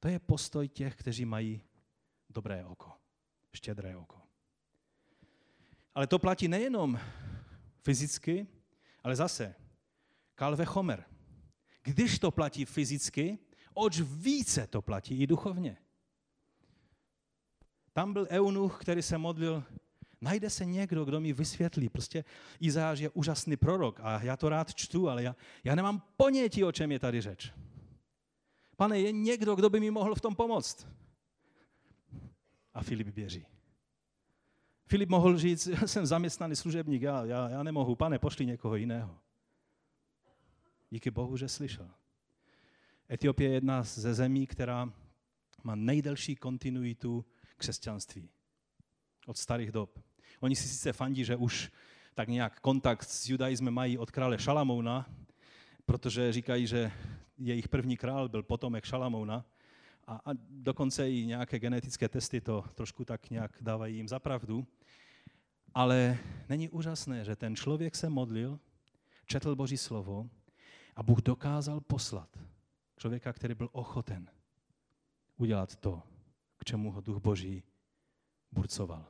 [0.00, 1.62] To je postoj těch, kteří mají
[2.30, 2.92] dobré oko,
[3.54, 4.20] štědré oko.
[5.94, 7.00] Ale to platí nejenom
[7.82, 8.46] fyzicky,
[9.04, 9.54] ale zase
[10.34, 11.04] Kalve Homer,
[11.82, 13.38] když to platí fyzicky,
[13.74, 15.76] oč více to platí i duchovně.
[17.92, 19.64] Tam byl eunuch, který se modlil,
[20.22, 21.88] najde se někdo, kdo mi vysvětlí.
[21.88, 22.24] Prostě
[22.60, 26.72] Izáš je úžasný prorok a já to rád čtu, ale já, já nemám ponětí, o
[26.72, 27.52] čem je tady řeč.
[28.76, 30.86] Pane, je někdo, kdo by mi mohl v tom pomoct?
[32.74, 33.46] A Filip běží.
[34.86, 39.18] Filip mohl říct, jsem zaměstnaný služebník, já, já, já nemohu, pane, pošli někoho jiného.
[40.90, 41.90] Díky Bohu, že slyšel.
[43.10, 44.92] Etiopie je jedna ze zemí, která
[45.64, 47.24] má nejdelší kontinuitu
[47.56, 48.30] křesťanství
[49.26, 50.11] od starých dob.
[50.40, 51.70] Oni si sice fandí, že už
[52.14, 55.10] tak nějak kontakt s judaismem mají od krále Šalamouna,
[55.86, 56.92] protože říkají, že
[57.38, 59.44] jejich první král byl potomek Šalamouna
[60.06, 64.66] a, a dokonce i nějaké genetické testy to trošku tak nějak dávají jim zapravdu.
[65.74, 66.18] Ale
[66.48, 68.60] není úžasné, že ten člověk se modlil,
[69.26, 70.30] četl Boží slovo
[70.96, 72.38] a Bůh dokázal poslat
[72.96, 74.30] člověka, který byl ochoten
[75.36, 76.02] udělat to,
[76.56, 77.62] k čemu ho Duch Boží
[78.52, 79.06] burcoval.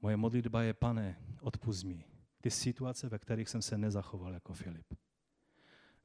[0.00, 2.04] Moje modlitba je, pane, odpust mi
[2.40, 4.94] ty situace, ve kterých jsem se nezachoval jako Filip.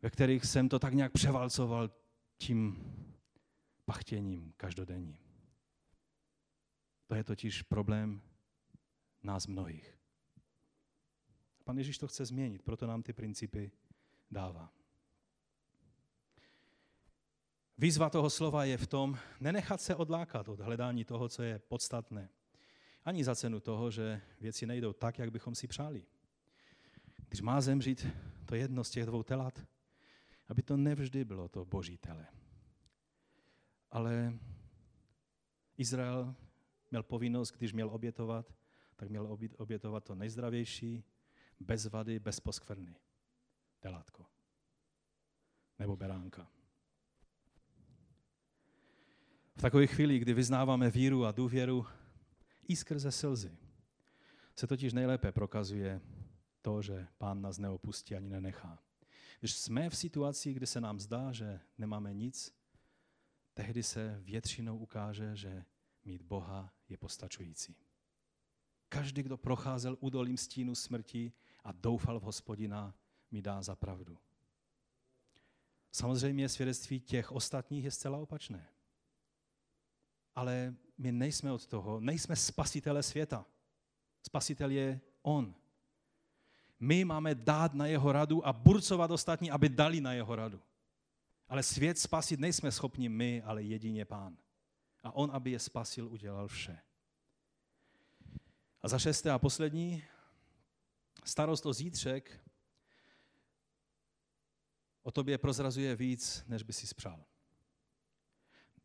[0.02, 1.92] Ve kterých jsem to tak nějak převalcoval
[2.38, 2.94] tím
[3.86, 5.18] pachtěním každodenním.
[7.08, 8.22] To je totiž problém
[9.24, 10.00] nás mnohých.
[11.64, 13.72] Pan Ježíš to chce změnit, proto nám ty principy
[14.32, 14.74] dává.
[17.78, 22.30] Výzva toho slova je v tom, nenechat se odlákat od hledání toho, co je podstatné.
[23.06, 26.06] Ani za cenu toho, že věci nejdou tak, jak bychom si přáli.
[27.28, 28.08] když má zemřít
[28.46, 29.66] to jedno z těch dvou telat,
[30.48, 32.28] aby to nevždy bylo to boží tele.
[33.92, 34.40] Ale
[35.78, 36.36] Izrael
[36.92, 38.54] měl povinnost, když měl obětovat,
[38.96, 41.04] tak měl obětovat to nejzdravější,
[41.60, 42.96] bez vady, bez poskvrny.
[43.80, 44.26] Telátko.
[45.80, 46.48] Nebo beránka.
[49.56, 51.86] V takové chvíli, kdy vyznáváme víru a důvěru
[52.68, 53.58] i skrze slzy,
[54.56, 56.02] se totiž nejlépe prokazuje
[56.62, 58.80] to, že pán nás neopustí ani nenechá.
[59.40, 62.56] Když jsme v situaci, kdy se nám zdá, že nemáme nic,
[63.54, 65.66] tehdy se většinou ukáže, že
[66.06, 67.76] mít Boha je postačující.
[68.90, 71.32] Každý, kdo procházel údolím stínu smrti
[71.64, 72.96] a doufal v hospodina,
[73.32, 74.18] mi dá za pravdu.
[75.92, 78.73] Samozřejmě svědectví těch ostatních je zcela opačné.
[80.36, 83.46] Ale my nejsme od toho, nejsme spasitele světa.
[84.24, 85.56] Spasitel je On.
[86.80, 90.62] My máme dát na jeho radu a burcovat ostatní, aby dali na jeho radu.
[91.48, 94.38] Ale svět spasit nejsme schopni my, ale jedině Pán.
[95.04, 96.80] A On, aby je spasil, udělal vše.
[98.82, 100.04] A za šesté a poslední,
[101.26, 102.44] starost o zítřek
[105.04, 107.26] o tobě prozrazuje víc, než by si spřál.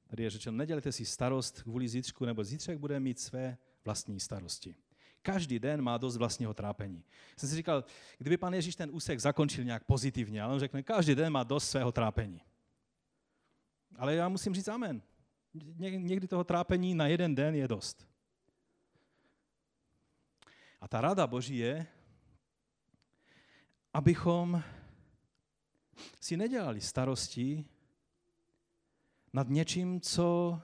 [0.09, 4.75] Tady je řečeno, nedělejte si starost kvůli zítřku, nebo zítřek bude mít své vlastní starosti.
[5.23, 7.05] Každý den má dost vlastního trápení.
[7.37, 7.85] Jsem si říkal,
[8.19, 11.71] kdyby pan Ježíš ten úsek zakončil nějak pozitivně, ale on řekne, každý den má dost
[11.71, 12.41] svého trápení.
[13.97, 15.03] Ale já musím říct amen.
[15.79, 18.09] Někdy toho trápení na jeden den je dost.
[20.81, 21.87] A ta rada Boží je,
[23.93, 24.63] abychom
[26.21, 27.65] si nedělali starosti
[29.33, 30.59] nad něčím, co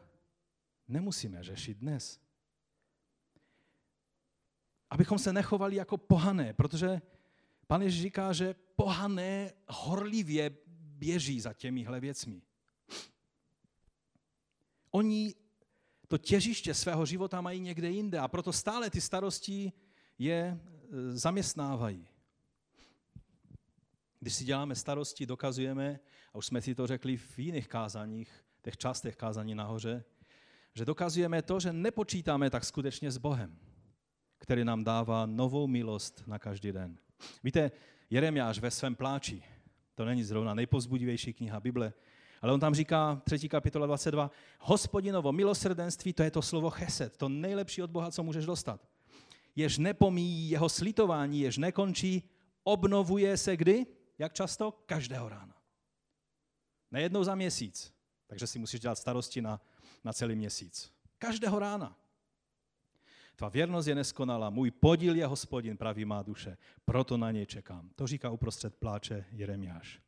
[0.88, 2.20] nemusíme řešit dnes.
[4.90, 7.02] Abychom se nechovali jako pohané, protože
[7.66, 12.42] pan Ježíš říká, že pohané horlivě běží za těmihle věcmi.
[14.90, 15.34] Oni
[16.08, 19.72] to těžiště svého života mají někde jinde a proto stále ty starosti
[20.18, 20.58] je e,
[21.12, 22.08] zaměstnávají.
[24.20, 26.00] Když si děláme starosti, dokazujeme,
[26.34, 30.04] a už jsme si to řekli v jiných kázaních, těch částech kázání nahoře,
[30.74, 33.58] že dokazujeme to, že nepočítáme tak skutečně s Bohem,
[34.38, 36.98] který nám dává novou milost na každý den.
[37.44, 37.70] Víte,
[38.10, 39.42] Jeremiáš ve svém pláči,
[39.94, 41.92] to není zrovna nejpozbudivější kniha Bible,
[42.42, 43.48] ale on tam říká, 3.
[43.48, 48.46] kapitola 22, hospodinovo milosrdenství, to je to slovo chesed, to nejlepší od Boha, co můžeš
[48.46, 48.88] dostat.
[49.56, 52.30] Jež nepomíjí jeho slitování, jež nekončí,
[52.62, 53.86] obnovuje se kdy?
[54.18, 54.72] Jak často?
[54.86, 55.54] Každého rána.
[56.90, 57.93] Nejednou za měsíc.
[58.34, 59.60] Takže si musíš dělat starosti na,
[60.04, 60.92] na celý měsíc.
[61.18, 61.96] Každého rána.
[63.36, 67.90] Tvá věrnost je neskonalá, můj podíl je hospodin, praví má duše, proto na něj čekám.
[67.94, 70.00] To říká uprostřed pláče Jeremiáš.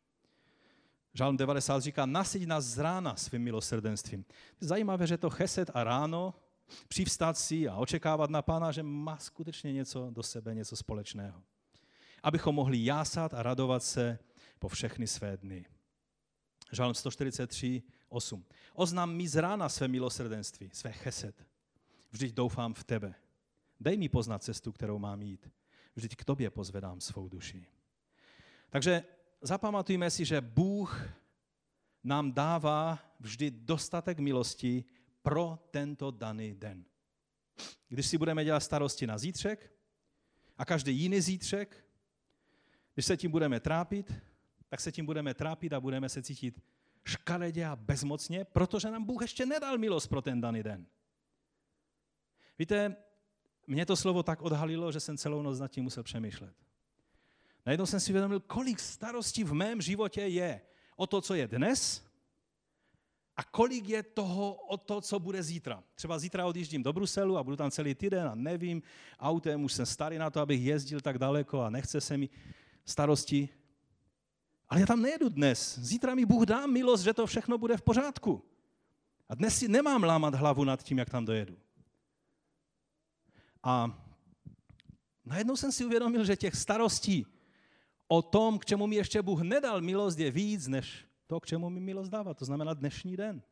[1.15, 4.25] Žálm 90 říká, nasyť nás z rána svým milosrdenstvím.
[4.61, 6.35] Zajímavé, že to cheset a ráno,
[6.89, 11.43] přivstat si a očekávat na Pána, že má skutečně něco do sebe, něco společného.
[12.23, 14.19] Abychom mohli jásat a radovat se
[14.59, 15.67] po všechny své dny.
[16.73, 18.45] Žálm 143, 8.
[18.75, 21.47] Oznám mi z rána své milosrdenství, své cheset.
[22.11, 23.15] Vždyť doufám v tebe.
[23.81, 25.51] Dej mi poznat cestu, kterou mám jít.
[25.97, 27.67] Vždyť k tobě pozvedám svou duši.
[28.71, 29.05] Takže
[29.41, 31.09] zapamatujme si, že Bůh
[32.05, 34.85] nám dává vždy dostatek milosti
[35.23, 36.85] pro tento daný den.
[37.89, 39.73] Když si budeme dělat starosti na zítřek
[40.59, 41.85] a každý jiný zítřek,
[42.95, 44.13] když se tím budeme trápit,
[44.69, 46.61] tak se tím budeme trápit a budeme se cítit
[47.09, 50.87] škaredě a bezmocně, protože nám Bůh ještě nedal milost pro ten daný den.
[52.59, 52.97] Víte,
[53.67, 56.55] mě to slovo tak odhalilo, že jsem celou noc nad tím musel přemýšlet.
[57.67, 60.61] Najednou jsem si uvědomil, kolik starostí v mém životě je
[60.97, 62.07] o to, co je dnes
[63.37, 65.85] a kolik je toho o to, co bude zítra.
[65.95, 68.83] Třeba zítra odjíždím do Bruselu a budu tam celý týden a nevím,
[69.21, 72.29] autem už jsem starý na to, abych jezdil tak daleko a nechce se mi
[72.85, 73.49] starosti.
[74.69, 75.79] Ale já tam nejedu dnes.
[75.79, 78.45] Zítra mi Bůh dá milost, že to všechno bude v pořádku.
[79.29, 81.59] A dnes si nemám lámat hlavu nad tím, jak tam dojedu.
[83.63, 84.03] A
[85.25, 87.27] najednou jsem si uvědomil, že těch starostí
[88.09, 91.71] o tom, k čemu mi ještě Bůh nedal milost, je víc, než to, k čemu
[91.71, 92.35] mi milost dává.
[92.35, 93.43] To znamená dnešní den.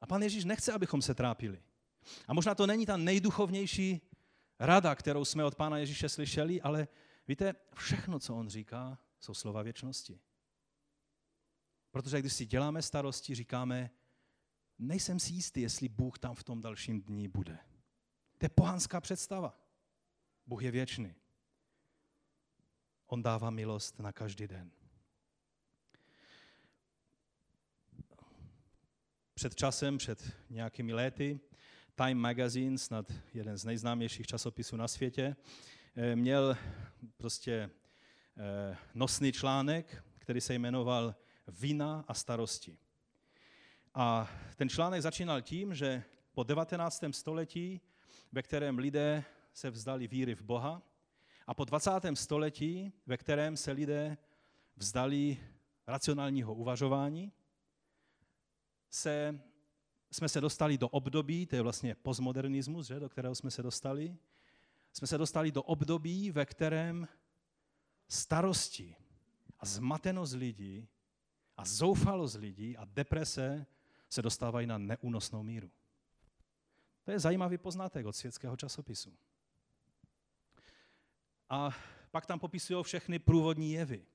[0.00, 1.62] A pan Ježíš nechce, abychom se trápili.
[2.28, 4.00] A možná to není ta nejduchovnější
[4.58, 6.88] rada, kterou jsme od Pána Ježíše slyšeli, ale
[7.28, 10.20] víte, všechno, co on říká, jsou slova věčnosti.
[11.90, 13.90] Protože když si děláme starosti, říkáme,
[14.78, 17.58] nejsem si jistý, jestli Bůh tam v tom dalším dní bude.
[18.38, 19.60] To je pohanská představa.
[20.46, 21.14] Bůh je věčný.
[23.06, 24.70] On dává milost na každý den.
[29.34, 31.40] Před časem, před nějakými léty,
[31.94, 35.36] Time Magazine, snad jeden z nejznámějších časopisů na světě,
[36.14, 36.56] měl
[37.16, 37.70] prostě
[38.36, 41.14] eh, nosný článek, který se jmenoval
[41.46, 42.78] Vina a starosti.
[43.94, 47.04] A ten článek začínal tím, že po 19.
[47.10, 47.80] století,
[48.32, 50.82] ve kterém lidé se vzdali víry v Boha,
[51.46, 51.90] a po 20.
[52.14, 54.16] století, ve kterém se lidé
[54.76, 55.38] vzdali
[55.86, 57.32] racionálního uvažování,
[58.90, 59.40] se,
[60.10, 64.16] jsme se dostali do období, to je vlastně postmodernismus, že, do kterého jsme se dostali,
[64.92, 67.08] jsme se dostali do období, ve kterém
[68.08, 68.96] starosti
[69.58, 70.88] a zmatenost lidí
[71.56, 73.66] a zoufalost lidí a deprese
[74.10, 75.70] se dostávají na neúnosnou míru.
[77.04, 79.16] To je zajímavý poznatek od světského časopisu.
[81.48, 81.70] A
[82.10, 84.06] pak tam popisují všechny průvodní jevy.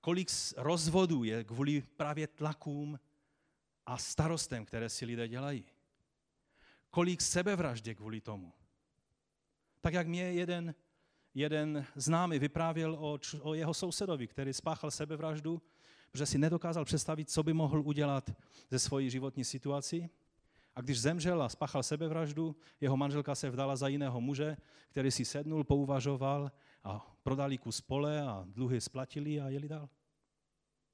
[0.00, 3.00] Kolik rozvodů je kvůli právě tlakům
[3.86, 5.64] a starostem, které si lidé dělají.
[6.90, 8.52] Kolik sebevražd je kvůli tomu.
[9.84, 10.74] Tak jak mě jeden,
[11.34, 15.62] jeden známý vyprávěl o, o jeho sousedovi, který spáchal sebevraždu,
[16.10, 18.30] protože si nedokázal představit, co by mohl udělat
[18.70, 20.10] ze svojí životní situací.
[20.74, 24.56] A když zemřel a spáchal sebevraždu, jeho manželka se vdala za jiného muže,
[24.88, 26.52] který si sednul, pouvažoval
[26.84, 29.88] a prodali kus pole a dluhy splatili a jeli dál.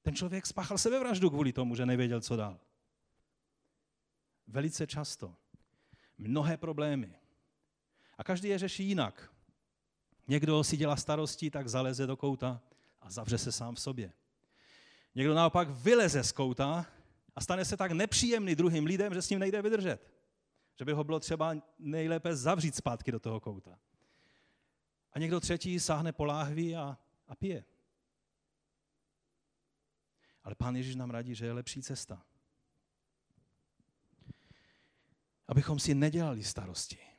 [0.01, 2.59] Ten člověk spáchal sebevraždu kvůli tomu, že nevěděl, co dál.
[4.47, 5.35] Velice často.
[6.17, 7.20] Mnohé problémy.
[8.21, 9.33] A každý je řeší jinak.
[10.27, 12.61] Někdo si dělá starosti, tak zaleze do kouta
[13.01, 14.13] a zavře se sám v sobě.
[15.15, 16.85] Někdo naopak vyleze z kouta
[17.35, 20.11] a stane se tak nepříjemný druhým lidem, že s ním nejde vydržet.
[20.79, 23.79] Že by ho bylo třeba nejlépe zavřít zpátky do toho kouta.
[25.13, 26.97] A někdo třetí sáhne po láhvi a,
[27.27, 27.65] a pije.
[30.43, 32.25] Ale pán Ježíš nám radí, že je lepší cesta.
[35.47, 37.10] Abychom si nedělali starosti.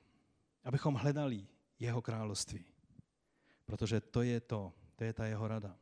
[0.64, 1.46] Abychom hledali
[1.78, 2.64] jeho království.
[3.64, 5.76] Protože to je to, to je ta jeho rada.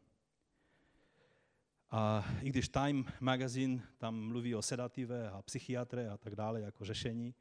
[1.91, 6.85] A i když Time Magazine tam mluví o sedative a psychiatre a tak dále jako
[6.85, 7.35] řešení,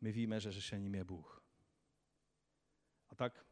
[0.00, 1.42] my víme, že řešením je Bůh.
[3.10, 3.46] A tak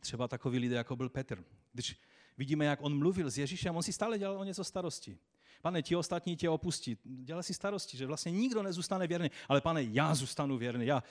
[0.00, 1.44] třeba takový lidé, jako byl Petr.
[1.72, 2.00] Když
[2.38, 5.18] vidíme, jak on mluvil s Ježíšem, on si stále dělal o něco starosti.
[5.62, 6.98] Pane, ti ostatní tě opustí.
[7.04, 9.30] Dělal si starosti, že vlastně nikdo nezůstane věrný.
[9.48, 10.86] Ale pane, já zůstanu věrný.
[10.86, 11.02] Já,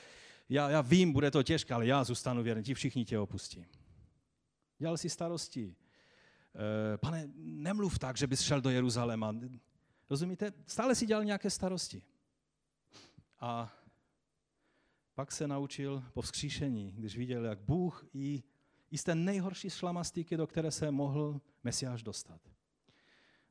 [0.50, 2.64] já, já vím, bude to těžké, ale já zůstanu věrný.
[2.64, 3.66] Ti všichni tě opustí.
[4.80, 5.76] Dělal si starosti
[6.58, 9.36] Eh, pane, nemluv tak, že bys šel do Jeruzaléma.
[10.10, 10.54] Rozumíte?
[10.66, 12.04] Stále si dělal nějaké starosti.
[13.40, 13.74] A
[15.16, 18.44] pak se naučil po vzkříšení, když viděl, jak Bůh i,
[18.92, 22.42] i z té nejhorší šlamastiky, do které se mohl Mesiáš dostat.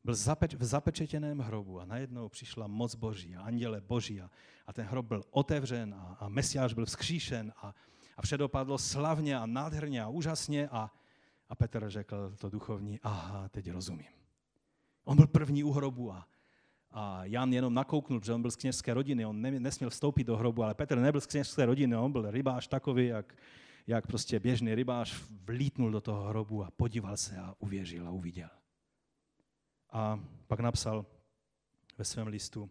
[0.07, 4.31] Byl zapeč, v zapečetěném hrobu a najednou přišla moc Boží a anděle Boží a,
[4.67, 7.75] a ten hrob byl otevřen a, a Mesiáš byl vzkříšen a,
[8.17, 10.91] a vše dopadlo slavně a nádherně a úžasně a,
[11.49, 14.07] a Petr řekl to duchovní, aha, teď rozumím.
[15.05, 16.29] On byl první u hrobu a,
[16.91, 20.37] a Jan jenom nakouknul, že on byl z kněžské rodiny, on ne, nesměl vstoupit do
[20.37, 23.35] hrobu, ale Petr nebyl z kněžské rodiny, on byl rybář takový, jak,
[23.87, 28.49] jak prostě běžný rybář vlítnul do toho hrobu a podíval se a uvěřil a uviděl.
[29.91, 31.07] A pak napsal
[31.99, 32.71] ve svém listu,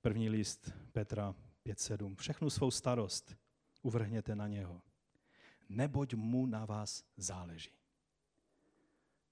[0.00, 1.34] první list Petra
[1.66, 3.36] 5.7, všechnu svou starost
[3.82, 4.82] uvrhněte na něho
[5.72, 7.70] neboť mu na vás záleží.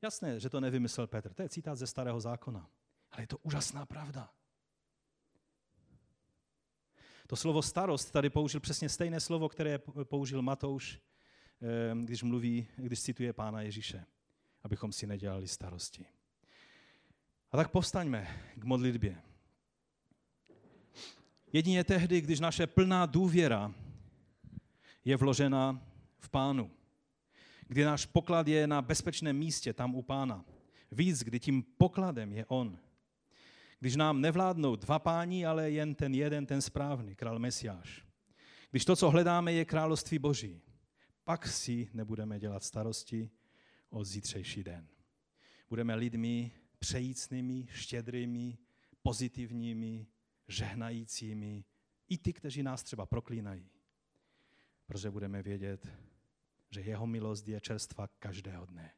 [0.03, 2.71] Jasné, že to nevymyslel Petr, to je citát ze starého zákona,
[3.11, 4.33] ale je to úžasná pravda.
[7.27, 11.01] To slovo starost tady použil přesně stejné slovo, které použil Matouš,
[11.63, 14.07] eh, když mluví, když cituje Pána Ježíše,
[14.63, 16.07] abychom si nedělali starosti.
[17.53, 19.23] A tak povstaňme k modlitbě.
[21.53, 23.75] Jedině tehdy, když naše plná důvěra
[25.05, 25.87] je vložena
[26.19, 26.71] v pánu.
[27.69, 30.45] Kdy náš poklad je na bezpečném místě, tam u pána.
[30.93, 32.79] Víc, kdy tím pokladem je on.
[33.81, 38.05] Když nám nevládnou dva páni, ale jen ten jeden, ten správný, král Mesiáš.
[38.71, 40.61] Když to, co hledáme, je království Boží,
[41.25, 43.31] pak si nebudeme dělat starosti
[43.91, 44.89] o zítřejší den.
[45.69, 48.59] Budeme lidmi přejícnými, štědrými,
[49.03, 50.07] pozitivními,
[50.49, 51.65] žehnajícími,
[52.09, 53.71] i ty, kteří nás třeba proklínají.
[54.87, 55.89] Protože budeme vědět,
[56.71, 58.95] že jeho milost je čerstva každého dne.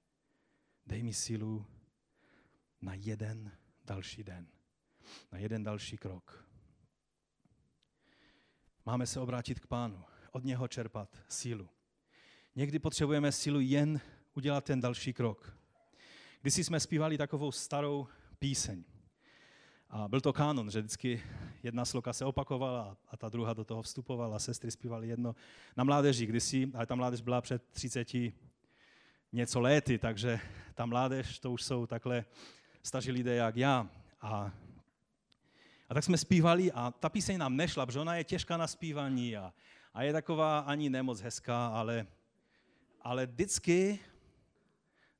[0.87, 1.67] Dej mi sílu
[2.81, 3.53] na jeden
[3.85, 4.49] další den,
[5.33, 6.49] na jeden další krok.
[8.87, 11.69] Máme se obrátit k pánu, od něho čerpat sílu.
[12.55, 14.01] Někdy potřebujeme sílu jen
[14.35, 15.62] udělat ten další krok.
[16.43, 18.85] Když jsme zpívali takovou starou píseň.
[19.91, 21.23] A byl to kánon, že vždycky
[21.63, 25.35] jedna sloka se opakovala a ta druhá do toho vstupovala, sestry zpívali jedno.
[25.77, 28.09] Na mládeži kdysi, ale ta mládež byla před 30
[29.33, 30.41] něco léty, takže
[30.75, 32.25] ta mládež, to už jsou takhle
[32.83, 33.91] staří lidé jak já.
[34.21, 34.53] A,
[35.89, 39.37] a tak jsme zpívali a ta píseň nám nešla, protože ona je těžká na zpívání
[39.37, 39.53] a,
[39.95, 42.07] a je taková ani nemoc hezká, ale,
[43.03, 43.99] ale vždycky,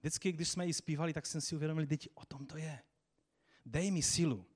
[0.03, 2.79] vždycky, když jsme ji zpívali, tak jsem si uvědomil, teď o tom to je.
[3.67, 4.47] Dej mi sílu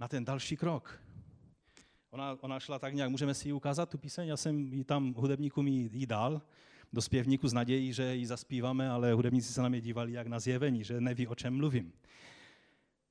[0.00, 1.00] na ten další krok.
[2.10, 5.14] Ona, ona šla tak nějak, můžeme si ji ukázat, tu píseň, já jsem ji tam
[5.14, 6.42] hudebníkům jí, jí dal,
[6.92, 10.40] do zpěvníku s nadějí, že ji zaspíváme, ale hudebníci se na mě dívali jak na
[10.40, 11.92] zjevení, že neví, o čem mluvím.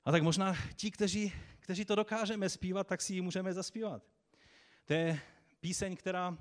[0.04, 4.02] A tak možná ti, kteří, kteří to dokážeme zpívat, tak si ji můžeme zaspívat.
[4.84, 5.20] To je
[5.60, 6.38] píseň, která,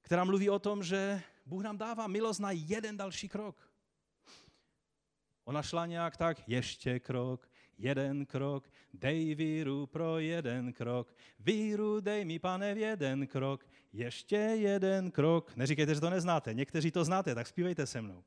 [0.00, 3.65] která mluví o tom, že Bůh nám dává milost na jeden další krok.
[5.46, 12.24] Ona šla nějak tak, ještě krok, jeden krok, dej víru pro jeden krok, víru dej
[12.24, 15.56] mi, pane, v jeden krok, ještě jeden krok.
[15.56, 18.24] Neříkejte, že to neznáte, někteří to znáte, tak zpívejte se mnou.